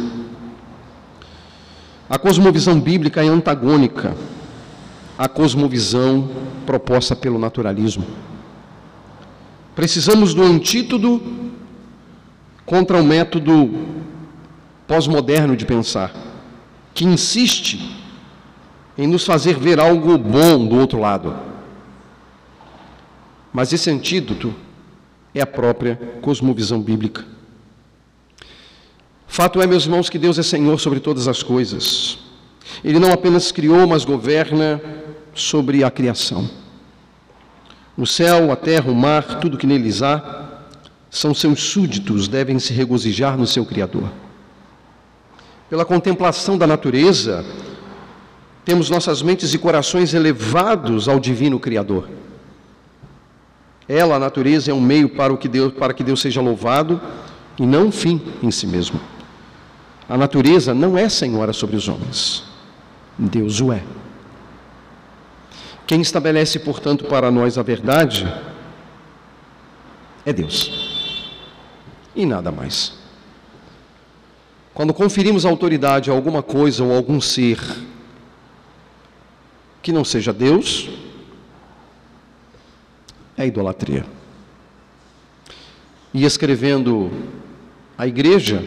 [2.10, 4.16] A cosmovisão bíblica é antagônica
[5.18, 6.30] a cosmovisão
[6.66, 8.06] proposta pelo naturalismo.
[9.76, 11.22] Precisamos do antídoto
[12.66, 13.72] contra o método
[14.88, 16.14] pós-moderno de pensar,
[16.94, 17.96] que insiste
[18.98, 21.36] em nos fazer ver algo bom do outro lado.
[23.54, 24.54] Mas esse antídoto
[25.34, 27.26] é a própria cosmovisão bíblica.
[29.28, 32.27] Fato é, meus irmãos, que Deus é Senhor sobre todas as coisas.
[32.84, 34.82] Ele não apenas criou, mas governa
[35.34, 36.50] sobre a criação.
[37.98, 40.46] O céu, a terra, o mar, tudo que neles há,
[41.10, 44.10] são seus súditos, devem se regozijar no seu Criador.
[45.70, 47.44] Pela contemplação da natureza,
[48.64, 52.08] temos nossas mentes e corações elevados ao divino Criador.
[53.88, 57.02] Ela, a natureza, é um meio para, o que Deus, para que Deus seja louvado
[57.58, 59.00] e não um fim em si mesmo.
[60.08, 62.44] A natureza não é senhora sobre os homens,
[63.18, 63.84] Deus o é.
[65.88, 68.28] Quem estabelece, portanto, para nós a verdade
[70.26, 71.32] é Deus.
[72.16, 72.98] E nada mais.
[74.74, 77.60] Quando conferimos autoridade a alguma coisa ou algum ser
[79.82, 80.90] que não seja Deus,
[83.38, 84.06] é idolatria.
[86.14, 87.10] E escrevendo
[87.98, 88.64] a igreja,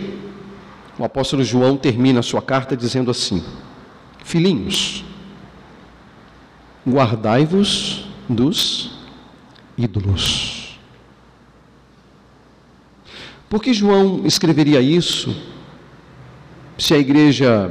[0.98, 3.44] o apóstolo João termina a sua carta dizendo assim:
[4.24, 5.04] Filhinhos,
[6.87, 8.98] guardai-vos dos
[9.76, 10.78] ídolos.
[13.48, 15.35] Por que João escreveria isso
[16.78, 17.70] se a igreja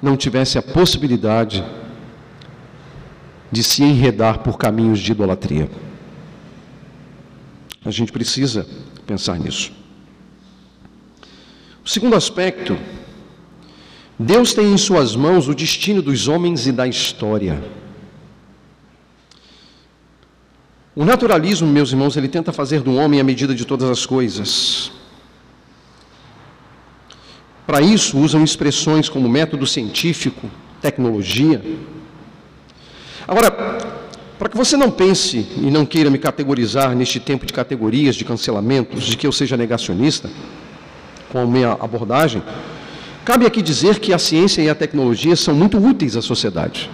[0.00, 1.62] não tivesse a possibilidade
[3.50, 5.70] de se enredar por caminhos de idolatria?
[7.84, 8.66] A gente precisa
[9.06, 9.81] pensar nisso.
[11.84, 12.78] O segundo aspecto
[14.18, 17.62] Deus tem em suas mãos o destino dos homens e da história.
[20.94, 24.92] O naturalismo, meus irmãos, ele tenta fazer do homem a medida de todas as coisas.
[27.66, 30.48] Para isso, usam expressões como método científico,
[30.80, 31.62] tecnologia.
[33.26, 33.50] Agora,
[34.38, 38.24] para que você não pense e não queira me categorizar neste tempo de categorias, de
[38.24, 40.30] cancelamentos, de que eu seja negacionista,
[41.32, 42.42] com a minha abordagem,
[43.24, 46.90] Cabe aqui dizer que a ciência e a tecnologia são muito úteis à sociedade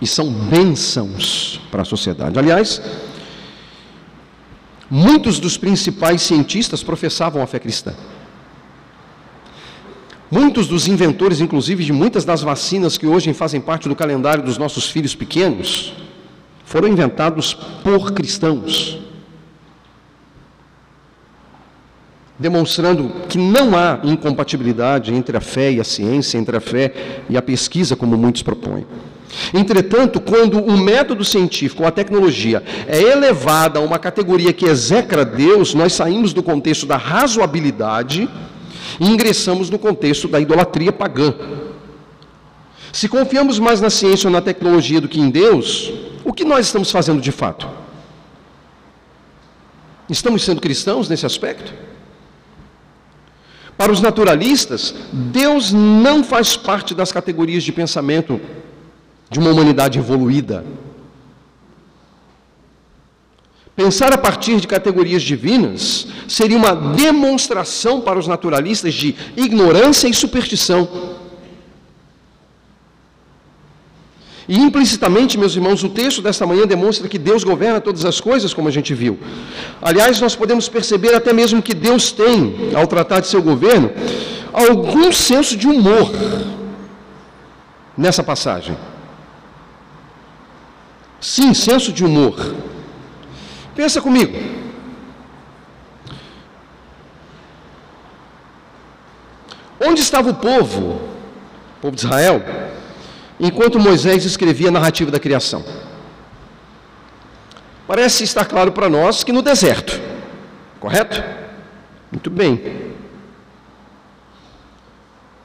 [0.00, 2.38] e são bênçãos para a sociedade.
[2.38, 2.82] Aliás,
[4.90, 7.94] muitos dos principais cientistas professavam a fé cristã.
[10.30, 14.58] Muitos dos inventores, inclusive, de muitas das vacinas que hoje fazem parte do calendário dos
[14.58, 15.94] nossos filhos pequenos,
[16.66, 18.98] foram inventados por cristãos.
[22.38, 26.92] Demonstrando que não há incompatibilidade entre a fé e a ciência, entre a fé
[27.28, 28.86] e a pesquisa, como muitos propõem.
[29.52, 35.24] Entretanto, quando o método científico ou a tecnologia é elevada a uma categoria que execra
[35.24, 38.28] Deus, nós saímos do contexto da razoabilidade
[38.98, 41.34] e ingressamos no contexto da idolatria pagã.
[42.92, 45.92] Se confiamos mais na ciência ou na tecnologia do que em Deus,
[46.24, 47.68] o que nós estamos fazendo de fato?
[50.08, 51.87] Estamos sendo cristãos nesse aspecto?
[53.78, 58.40] Para os naturalistas, Deus não faz parte das categorias de pensamento
[59.30, 60.64] de uma humanidade evoluída.
[63.76, 70.12] Pensar a partir de categorias divinas seria uma demonstração para os naturalistas de ignorância e
[70.12, 71.16] superstição.
[74.48, 78.54] E implicitamente, meus irmãos, o texto desta manhã demonstra que Deus governa todas as coisas,
[78.54, 79.18] como a gente viu.
[79.82, 83.92] Aliás, nós podemos perceber até mesmo que Deus tem, ao tratar de seu governo,
[84.50, 86.10] algum senso de humor
[87.94, 88.74] nessa passagem.
[91.20, 92.54] Sim, senso de humor.
[93.74, 94.32] Pensa comigo.
[99.78, 102.42] Onde estava o povo, o povo de Israel,
[103.38, 105.64] enquanto Moisés escrevia a narrativa da criação.
[107.86, 110.00] Parece estar claro para nós que no deserto,
[110.78, 111.22] correto?
[112.10, 112.88] Muito bem.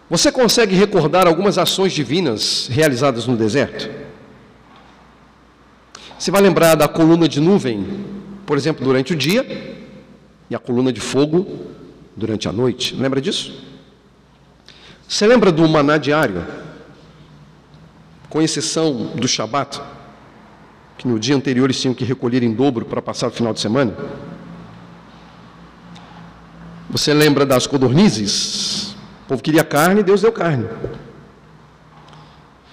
[0.09, 3.89] Você consegue recordar algumas ações divinas realizadas no deserto?
[6.19, 8.05] Você vai lembrar da coluna de nuvem,
[8.45, 9.45] por exemplo, durante o dia,
[10.49, 11.47] e a coluna de fogo
[12.15, 12.95] durante a noite.
[12.95, 13.63] Lembra disso?
[15.07, 16.45] Você lembra do maná diário?
[18.33, 19.79] Com exceção do Shabat,
[20.97, 23.59] que no dia anterior eles tinham que recolher em dobro para passar o final de
[23.59, 23.95] semana.
[26.89, 28.95] Você lembra das codornizes?
[29.25, 30.67] O povo queria carne, Deus deu carne.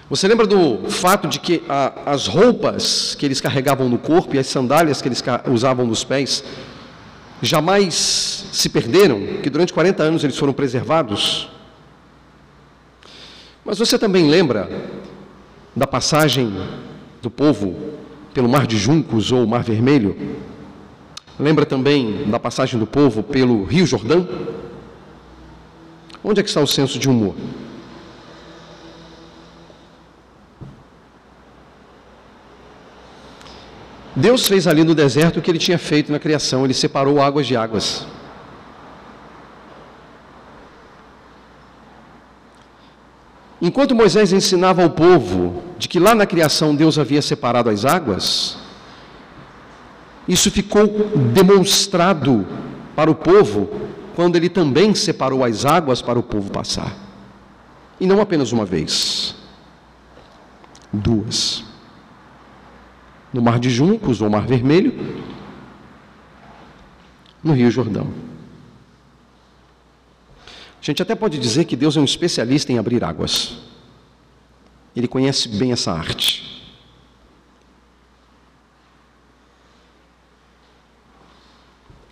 [0.09, 4.39] Você lembra do fato de que a, as roupas que eles carregavam no corpo e
[4.39, 6.43] as sandálias que eles usavam nos pés
[7.43, 11.51] jamais se perderam, que durante 40 anos eles foram preservados?
[13.63, 14.71] Mas você também lembra
[15.75, 16.53] da passagem
[17.23, 17.77] do povo
[18.35, 20.17] pelo Mar de Juncos ou Mar Vermelho?
[21.39, 24.29] Lembra também da passagem do povo pelo Rio Jordão?
[26.23, 27.35] Onde é que está o senso de humor?
[34.15, 37.47] Deus fez ali no deserto o que ele tinha feito na criação, ele separou águas
[37.47, 38.07] de águas.
[43.71, 48.59] Enquanto Moisés ensinava ao povo de que lá na criação Deus havia separado as águas,
[50.27, 50.89] isso ficou
[51.33, 52.45] demonstrado
[52.97, 53.71] para o povo
[54.17, 56.97] quando ele também separou as águas para o povo passar.
[58.01, 59.37] E não apenas uma vez,
[60.93, 61.63] duas
[63.33, 64.93] no Mar de Juncos, ou Mar Vermelho,
[67.41, 68.09] no Rio Jordão.
[70.81, 73.59] A gente até pode dizer que Deus é um especialista em abrir águas.
[74.97, 76.49] Ele conhece bem essa arte.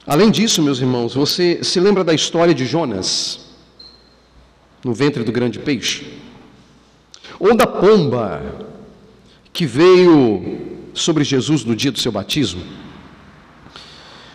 [0.06, 3.40] Além disso, meus irmãos, você se lembra da história de Jonas
[4.84, 6.18] no ventre do grande peixe?
[7.40, 8.42] Ou da pomba
[9.50, 12.62] que veio sobre Jesus no dia do seu batismo?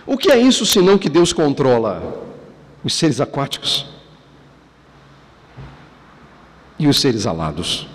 [0.07, 2.23] O que é isso senão que Deus controla
[2.83, 3.92] os seres aquáticos
[6.77, 7.87] e os seres alados?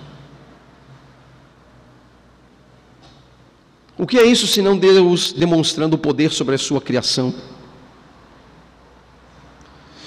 [3.96, 7.34] O que é isso senão Deus demonstrando o poder sobre a sua criação?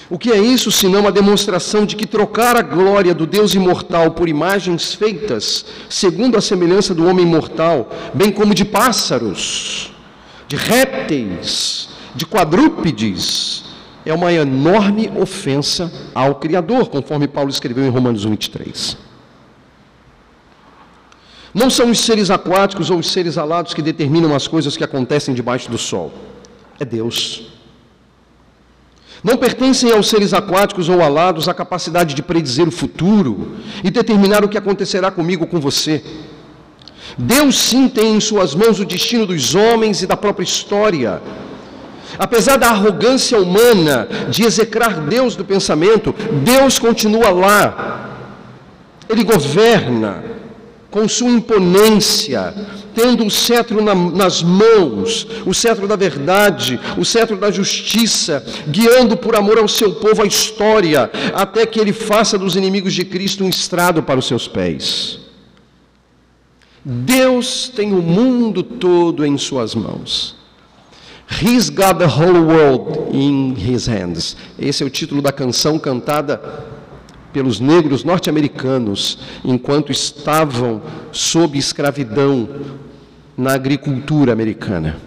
[0.09, 4.11] O que é isso senão a demonstração de que trocar a glória do Deus imortal
[4.11, 9.93] por imagens feitas segundo a semelhança do homem mortal, bem como de pássaros,
[10.49, 13.63] de répteis, de quadrúpedes,
[14.05, 18.97] é uma enorme ofensa ao Criador, conforme Paulo escreveu em Romanos 23.
[21.53, 25.33] Não são os seres aquáticos ou os seres alados que determinam as coisas que acontecem
[25.35, 26.11] debaixo do sol.
[26.79, 27.51] É Deus.
[29.23, 34.43] Não pertencem aos seres aquáticos ou alados a capacidade de predizer o futuro e determinar
[34.43, 36.03] o que acontecerá comigo ou com você.
[37.17, 41.21] Deus sim tem em suas mãos o destino dos homens e da própria história.
[42.17, 48.09] Apesar da arrogância humana de execrar Deus do pensamento, Deus continua lá.
[49.09, 50.23] Ele governa
[50.91, 52.53] com sua imponência,
[52.93, 59.15] tendo o cetro na, nas mãos, o cetro da verdade, o cetro da justiça, guiando
[59.15, 63.45] por amor ao seu povo a história, até que ele faça dos inimigos de Cristo
[63.45, 65.19] um estrado para os seus pés.
[66.83, 70.40] Deus tem o mundo todo em suas mãos.
[71.39, 74.35] He's got the whole world in his hands.
[74.59, 76.39] Esse é o título da canção cantada
[77.31, 82.47] pelos negros norte-americanos enquanto estavam sob escravidão
[83.37, 84.97] na agricultura americana.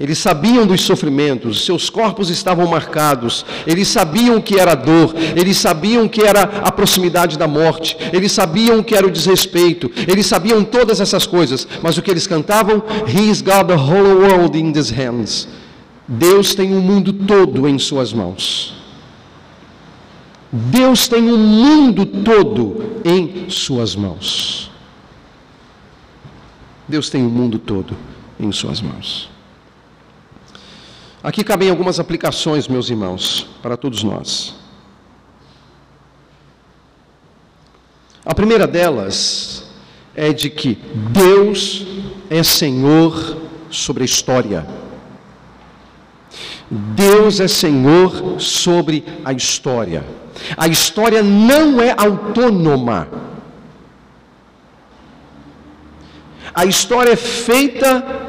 [0.00, 6.08] Eles sabiam dos sofrimentos, seus corpos estavam marcados, eles sabiam que era dor, eles sabiam
[6.08, 11.00] que era a proximidade da morte, eles sabiam que era o desrespeito, eles sabiam todas
[11.00, 12.82] essas coisas, mas o que eles cantavam?
[13.08, 15.48] He's got the whole world in his hands.
[16.06, 18.78] Deus tem o mundo todo em suas mãos.
[20.50, 24.70] Deus tem o mundo todo em Suas mãos.
[26.86, 27.94] Deus tem o mundo todo
[28.40, 29.28] em Suas mãos.
[31.22, 34.54] Aqui cabem algumas aplicações, meus irmãos, para todos nós.
[38.24, 39.64] A primeira delas
[40.14, 40.78] é de que
[41.10, 41.86] Deus
[42.30, 43.36] é Senhor
[43.68, 44.66] sobre a história.
[46.70, 50.04] Deus é Senhor sobre a história.
[50.56, 53.08] A história não é autônoma.
[56.54, 58.27] A história é feita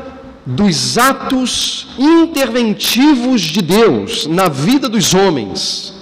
[0.50, 5.94] dos atos interventivos de Deus na vida dos homens,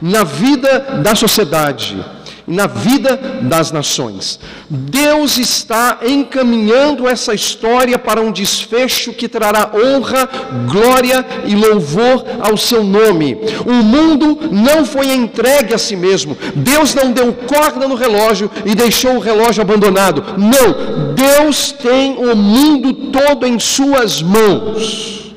[0.00, 2.02] na vida da sociedade
[2.46, 4.38] na vida das nações.
[4.68, 10.28] Deus está encaminhando essa história para um desfecho que trará honra,
[10.70, 13.38] glória e louvor ao seu nome.
[13.66, 16.36] O mundo não foi entregue a si mesmo.
[16.54, 20.24] Deus não deu corda no relógio e deixou o relógio abandonado.
[20.36, 25.34] Não, Deus tem o mundo todo em suas mãos.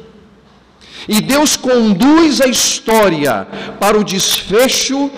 [1.08, 3.48] E Deus conduz a história
[3.80, 5.10] para o desfecho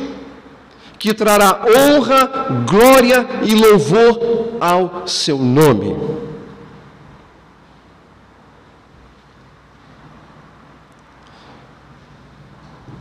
[1.00, 2.28] que trará honra,
[2.70, 5.96] glória e louvor ao seu nome.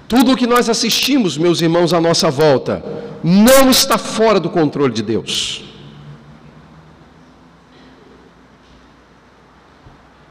[0.06, 2.82] Tudo o que nós assistimos, meus irmãos, à nossa volta,
[3.22, 5.64] não está fora do controle de Deus.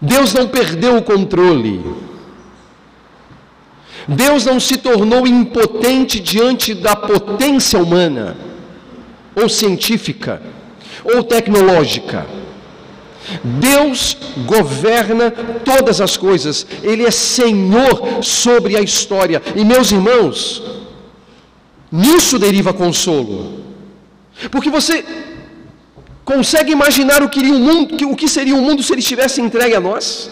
[0.01, 1.83] Deus não perdeu o controle.
[4.07, 8.37] Deus não se tornou impotente diante da potência humana,
[9.35, 10.41] ou científica,
[11.03, 12.25] ou tecnológica.
[13.43, 15.31] Deus governa
[15.65, 19.41] todas as coisas, Ele é Senhor sobre a história.
[19.55, 20.63] E meus irmãos,
[21.91, 23.59] nisso deriva consolo,
[24.49, 25.03] porque você
[26.23, 29.41] consegue imaginar o que, seria o mundo, o que seria o mundo se Ele estivesse
[29.41, 30.29] entregue a nós?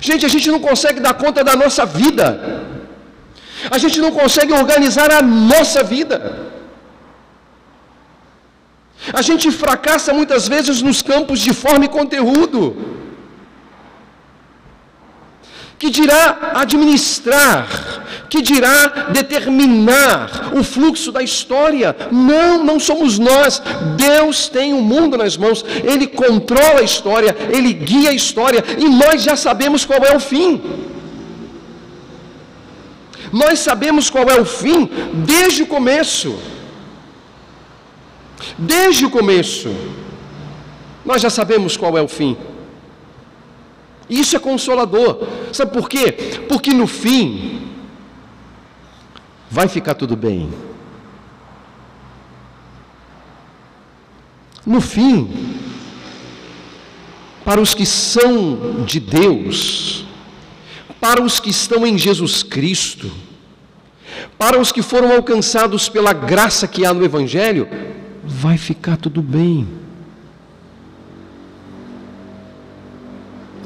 [0.00, 2.64] Gente, a gente não consegue dar conta da nossa vida,
[3.70, 6.50] a gente não consegue organizar a nossa vida.
[9.12, 12.76] A gente fracassa muitas vezes nos campos de forma e conteúdo.
[15.78, 17.66] Que dirá administrar,
[18.30, 21.96] que dirá determinar o fluxo da história.
[22.12, 23.60] Não, não somos nós.
[23.96, 28.88] Deus tem o mundo nas mãos, Ele controla a história, Ele guia a história, e
[28.88, 30.62] nós já sabemos qual é o fim.
[33.32, 34.88] Nós sabemos qual é o fim
[35.24, 36.38] desde o começo.
[38.58, 39.74] Desde o começo,
[41.04, 42.36] nós já sabemos qual é o fim.
[44.10, 45.26] Isso é consolador.
[45.52, 46.12] Sabe por quê?
[46.48, 47.62] Porque no fim,
[49.50, 50.52] vai ficar tudo bem.
[54.66, 55.56] No fim,
[57.44, 60.04] para os que são de Deus,
[61.02, 63.10] para os que estão em Jesus Cristo,
[64.38, 67.68] para os que foram alcançados pela graça que há no Evangelho,
[68.22, 69.66] vai ficar tudo bem.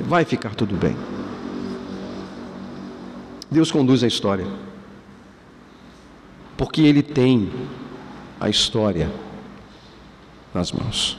[0.00, 0.96] Vai ficar tudo bem.
[3.50, 4.46] Deus conduz a história.
[6.56, 7.52] Porque Ele tem
[8.40, 9.12] a história
[10.54, 11.18] nas mãos.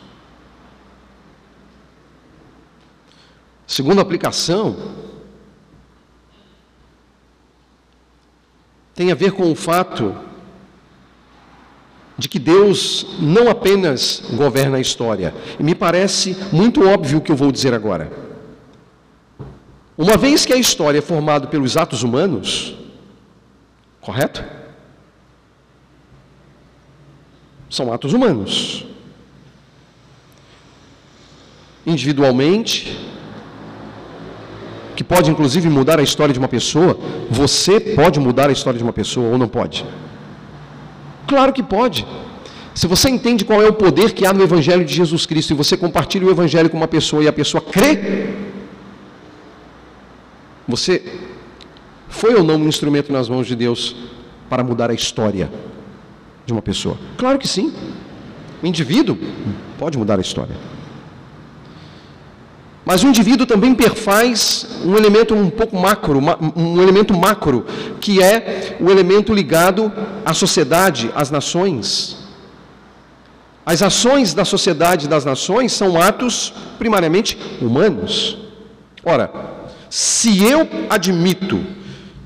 [3.68, 5.07] Segunda aplicação
[8.97, 10.17] tem a ver com o fato
[12.17, 15.35] de que Deus não apenas governa a história.
[15.59, 18.11] E me parece muito óbvio o que eu vou dizer agora.
[19.95, 22.75] Uma vez que a história é formada pelos atos humanos,
[24.01, 24.43] correto?
[27.69, 28.83] São atos humanos.
[31.85, 33.07] Individualmente,
[34.97, 36.97] que pode inclusive mudar a história de uma pessoa,
[37.29, 39.85] você pode mudar a história de uma pessoa ou não pode?
[41.27, 42.05] Claro que pode.
[42.73, 45.55] Se você entende qual é o poder que há no Evangelho de Jesus Cristo e
[45.55, 48.33] você compartilha o Evangelho com uma pessoa e a pessoa crê,
[50.67, 51.03] você
[52.09, 53.95] foi ou não um instrumento nas mãos de Deus
[54.49, 55.51] para mudar a história
[56.43, 56.97] de uma pessoa?
[57.17, 57.71] Claro que sim.
[58.63, 59.15] O indivíduo
[59.77, 60.55] pode mudar a história.
[62.88, 66.21] Mas o indivíduo também perfaz um elemento um pouco macro,
[66.55, 67.65] um elemento macro,
[67.99, 69.91] que é o elemento ligado
[70.25, 72.15] à sociedade, às nações.
[73.65, 78.38] As ações da sociedade e das nações são atos primariamente humanos.
[79.03, 79.31] Ora,
[79.89, 81.59] se eu admito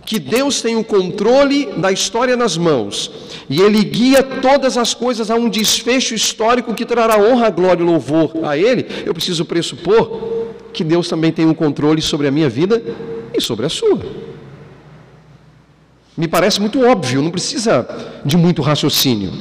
[0.05, 3.09] que Deus tem o controle da história nas mãos
[3.49, 7.85] e Ele guia todas as coisas a um desfecho histórico que trará honra, glória e
[7.85, 10.30] louvor a Ele, eu preciso pressupor
[10.71, 12.81] que Deus também tem um controle sobre a minha vida
[13.33, 13.99] e sobre a sua.
[16.17, 17.87] Me parece muito óbvio, não precisa
[18.25, 19.31] de muito raciocínio.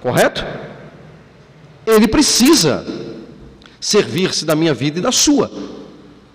[0.00, 0.44] Correto?
[1.86, 2.84] Ele precisa
[3.80, 5.50] servir-se da minha vida e da sua,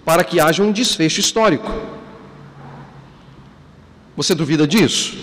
[0.05, 1.71] para que haja um desfecho histórico.
[4.15, 5.17] Você duvida disso?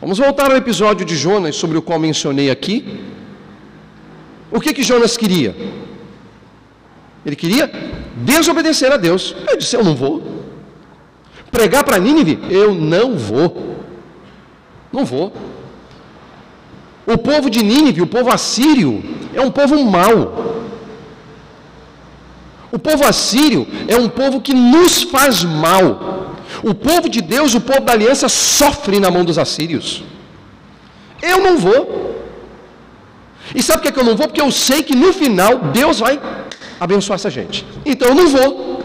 [0.00, 3.00] Vamos voltar ao episódio de Jonas, sobre o qual mencionei aqui.
[4.50, 5.54] O que que Jonas queria?
[7.26, 7.68] Ele queria
[8.14, 9.34] desobedecer a Deus.
[9.50, 10.22] Eu disse: Eu não vou.
[11.50, 12.38] Pregar para Nínive?
[12.48, 13.76] Eu não vou.
[14.92, 15.32] Não vou.
[17.04, 19.02] O povo de Nínive, o povo assírio,
[19.34, 20.54] é um povo mau.
[22.70, 26.34] O povo assírio é um povo que nos faz mal.
[26.62, 30.04] O povo de Deus, o povo da aliança, sofre na mão dos assírios.
[31.20, 32.24] Eu não vou.
[33.54, 34.28] E sabe por que eu não vou?
[34.28, 36.20] Porque eu sei que no final Deus vai
[36.78, 37.66] abençoar essa gente.
[37.84, 38.76] Então eu não vou.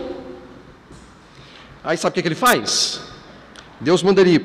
[1.84, 3.02] Aí sabe o que, que ele faz?
[3.80, 4.40] Deus manda ele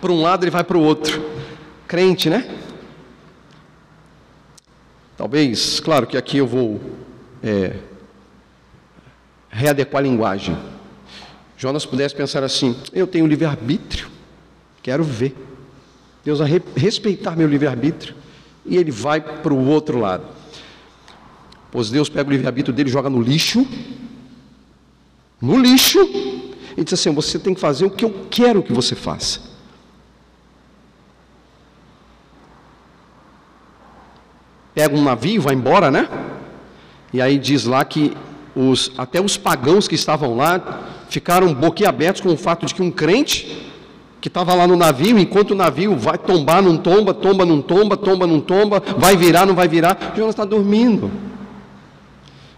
[0.00, 1.22] para um lado, ele vai para o outro.
[1.86, 2.48] crente, né?
[5.16, 6.80] Talvez, claro que aqui eu vou
[7.42, 7.76] é,
[9.50, 10.56] readequar a linguagem.
[11.58, 14.08] Jonas pudesse pensar assim: eu tenho livre-arbítrio,
[14.82, 15.36] quero ver.
[16.24, 18.14] Deus vai respeitar meu livre-arbítrio
[18.64, 20.39] e ele vai para o outro lado.
[21.70, 23.66] Pois Deus pega o livre-arbítrio dele e joga no lixo.
[25.40, 25.98] No lixo.
[26.76, 29.40] E diz assim: você tem que fazer o que eu quero que você faça.
[34.74, 36.08] Pega um navio, vai embora, né?
[37.12, 38.16] E aí diz lá que
[38.54, 42.90] os, até os pagãos que estavam lá ficaram boquiabertos com o fato de que um
[42.90, 43.68] crente
[44.20, 47.96] que estava lá no navio, enquanto o navio vai tombar, não tomba, tomba, não tomba,
[47.96, 51.10] tomba, não tomba, vai virar, não vai virar, Jonas está dormindo.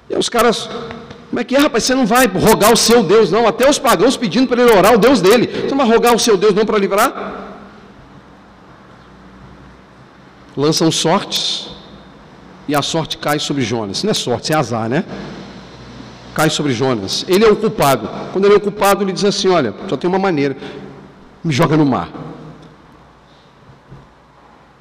[0.09, 0.69] E os caras,
[1.31, 1.85] como é que é, rapaz?
[1.85, 3.47] Você não vai rogar o seu Deus, não.
[3.47, 5.47] Até os pagãos pedindo para ele orar o Deus dele.
[5.47, 7.51] Você não vai rogar o seu Deus, não, para livrar?
[10.57, 11.69] Lançam sortes.
[12.69, 14.03] E a sorte cai sobre Jonas.
[14.03, 15.05] Não é sorte, é azar, né?
[16.35, 17.25] Cai sobre Jonas.
[17.29, 18.09] Ele é o culpado.
[18.33, 20.57] Quando ele é o culpado, ele diz assim: Olha, só tem uma maneira
[21.43, 22.09] me joga no mar.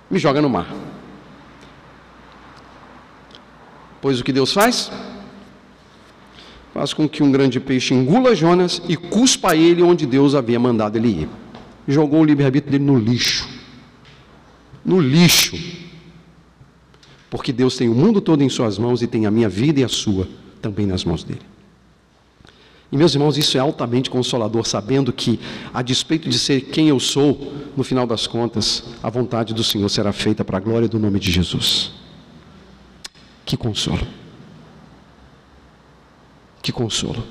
[0.10, 0.68] Me joga no mar.
[4.02, 4.92] Pois o que Deus faz?
[6.74, 10.98] Faz com que um grande peixe engula Jonas e cuspa ele onde Deus havia mandado
[10.98, 11.30] ele ir.
[11.88, 13.48] Jogou o livre-arbítrio dele no lixo.
[14.84, 15.58] No lixo.
[17.30, 19.84] Porque Deus tem o mundo todo em suas mãos e tem a minha vida e
[19.84, 20.28] a sua
[20.62, 21.42] também nas mãos dele.
[22.92, 25.40] E meus irmãos, isso é altamente consolador, sabendo que,
[25.74, 29.88] a despeito de ser quem eu sou, no final das contas, a vontade do Senhor
[29.88, 31.92] será feita para a glória do nome de Jesus.
[33.46, 34.06] Que consolo.
[36.62, 37.24] Que consolo.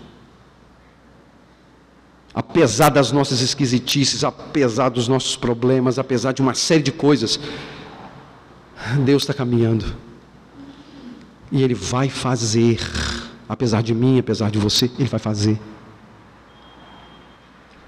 [2.34, 7.38] Apesar das nossas esquisitices, apesar dos nossos problemas, apesar de uma série de coisas,
[9.04, 9.84] Deus está caminhando.
[11.50, 12.78] E Ele vai fazer
[13.50, 15.58] apesar de mim, apesar de você, Ele vai fazer.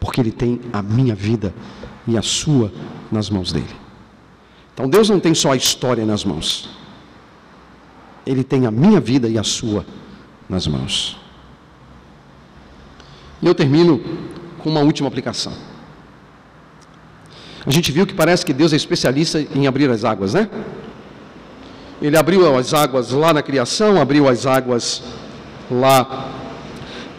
[0.01, 1.55] Porque Ele tem a minha vida
[2.05, 2.72] e a sua
[3.12, 3.76] nas mãos dele.
[4.74, 6.68] Então Deus não tem só a história nas mãos,
[8.26, 9.86] Ele tem a minha vida e a sua
[10.49, 11.16] nas mãos.
[13.43, 14.01] E eu termino
[14.59, 15.53] com uma última aplicação.
[17.66, 20.49] A gente viu que parece que Deus é especialista em abrir as águas, né?
[22.01, 25.03] Ele abriu as águas lá na criação, abriu as águas
[25.70, 26.32] lá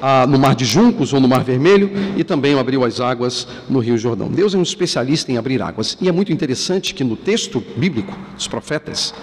[0.02, 3.80] ah, no Mar de Juncos ou no Mar Vermelho e também abriu as águas no
[3.80, 4.28] Rio Jordão.
[4.28, 8.14] Deus é um especialista em abrir águas e é muito interessante que no texto bíblico
[8.36, 9.14] dos profetas,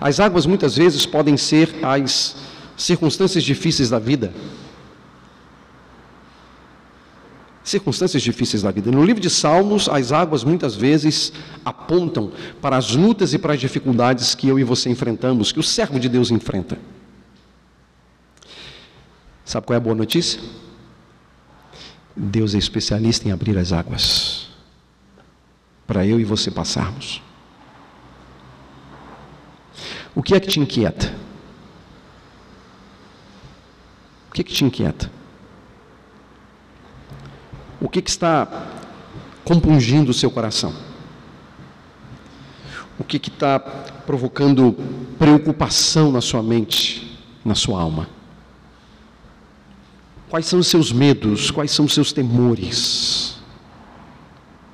[0.00, 2.36] as águas muitas vezes podem ser as
[2.76, 4.32] circunstâncias difíceis da vida.
[7.68, 8.90] Circunstâncias difíceis da vida.
[8.90, 13.60] No livro de Salmos, as águas muitas vezes apontam para as lutas e para as
[13.60, 16.78] dificuldades que eu e você enfrentamos, que o servo de Deus enfrenta.
[19.44, 20.40] Sabe qual é a boa notícia?
[22.16, 24.48] Deus é especialista em abrir as águas
[25.86, 27.22] para eu e você passarmos.
[30.14, 31.14] O que é que te inquieta?
[34.30, 35.17] O que é que te inquieta?
[37.80, 38.48] O que, que está
[39.44, 40.74] compungindo o seu coração?
[42.98, 44.76] O que está provocando
[45.18, 48.08] preocupação na sua mente, na sua alma?
[50.28, 51.50] Quais são os seus medos?
[51.50, 53.38] Quais são os seus temores?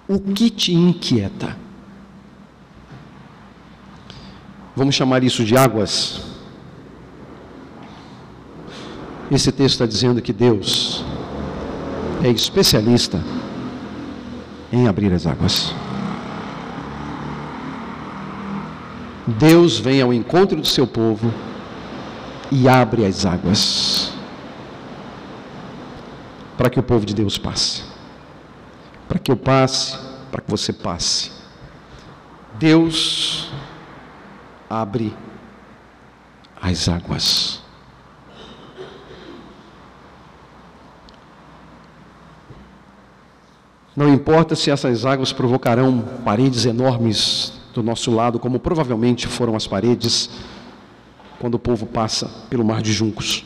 [0.08, 1.56] O que te inquieta?
[4.76, 6.20] Vamos chamar isso de águas?
[9.30, 10.93] Esse texto está dizendo que Deus
[12.24, 13.22] é especialista
[14.72, 15.74] em abrir as águas.
[19.26, 21.32] Deus vem ao encontro do seu povo
[22.50, 24.12] e abre as águas
[26.56, 27.82] para que o povo de Deus passe.
[29.06, 29.98] Para que eu passe,
[30.30, 31.30] para que você passe.
[32.58, 33.52] Deus
[34.70, 35.14] abre
[36.60, 37.63] as águas.
[43.96, 49.66] Não importa se essas águas provocarão paredes enormes do nosso lado, como provavelmente foram as
[49.66, 50.30] paredes
[51.38, 53.44] quando o povo passa pelo mar de juncos.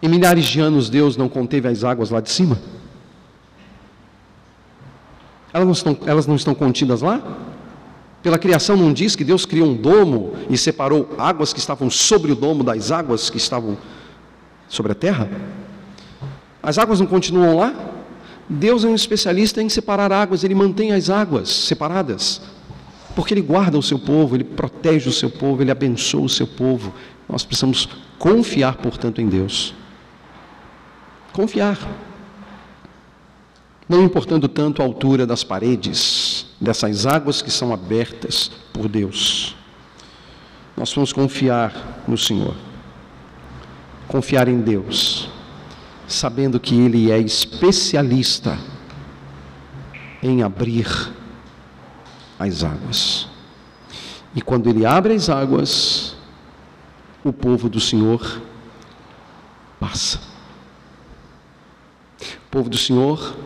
[0.00, 2.58] Em milhares de anos, Deus não conteve as águas lá de cima?
[5.52, 7.20] Elas não estão, elas não estão contidas lá?
[8.22, 12.32] Pela criação não diz que Deus criou um domo e separou águas que estavam sobre
[12.32, 13.76] o domo das águas que estavam
[14.68, 15.28] sobre a terra?
[16.62, 17.74] As águas não continuam lá?
[18.48, 22.40] Deus é um especialista em separar águas, ele mantém as águas separadas,
[23.14, 26.46] porque ele guarda o seu povo, ele protege o seu povo, ele abençoa o seu
[26.46, 26.94] povo.
[27.28, 27.88] Nós precisamos
[28.18, 29.74] confiar, portanto, em Deus.
[31.32, 31.78] Confiar.
[33.88, 39.56] Não importando tanto a altura das paredes, dessas águas que são abertas por Deus.
[40.76, 42.54] Nós vamos confiar no Senhor.
[44.08, 45.28] Confiar em Deus
[46.06, 48.58] sabendo que Ele é especialista
[50.22, 50.86] em abrir
[52.38, 53.28] as águas.
[54.34, 56.16] E quando Ele abre as águas,
[57.24, 58.40] o povo do Senhor
[59.80, 60.20] passa.
[62.20, 63.36] O povo do Senhor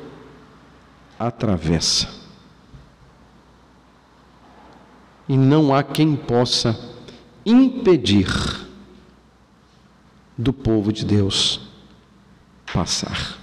[1.19, 2.09] atravessa.
[5.29, 6.79] E não há quem possa
[7.47, 8.27] impedir
[10.41, 11.61] do povo de Deus
[12.73, 13.37] passar.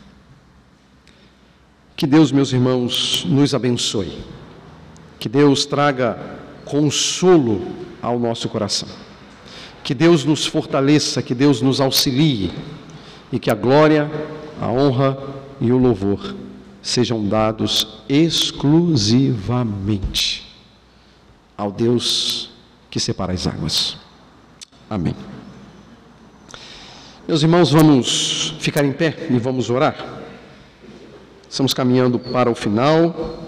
[1.95, 4.17] Que Deus, meus irmãos, nos abençoe.
[5.19, 6.19] Que Deus traga
[6.65, 7.61] consolo
[8.01, 8.89] ao nosso coração.
[9.83, 12.51] Que Deus nos fortaleça, que Deus nos auxilie
[13.31, 14.11] e que a glória,
[14.59, 15.17] a honra
[15.61, 16.35] e o louvor
[16.81, 20.45] sejam dados exclusivamente
[21.57, 22.51] ao Deus
[22.89, 23.97] que separa as águas.
[24.89, 25.36] Amém.
[27.27, 30.23] Meus irmãos, vamos ficar em pé e vamos orar.
[31.49, 33.46] Estamos caminhando para o final.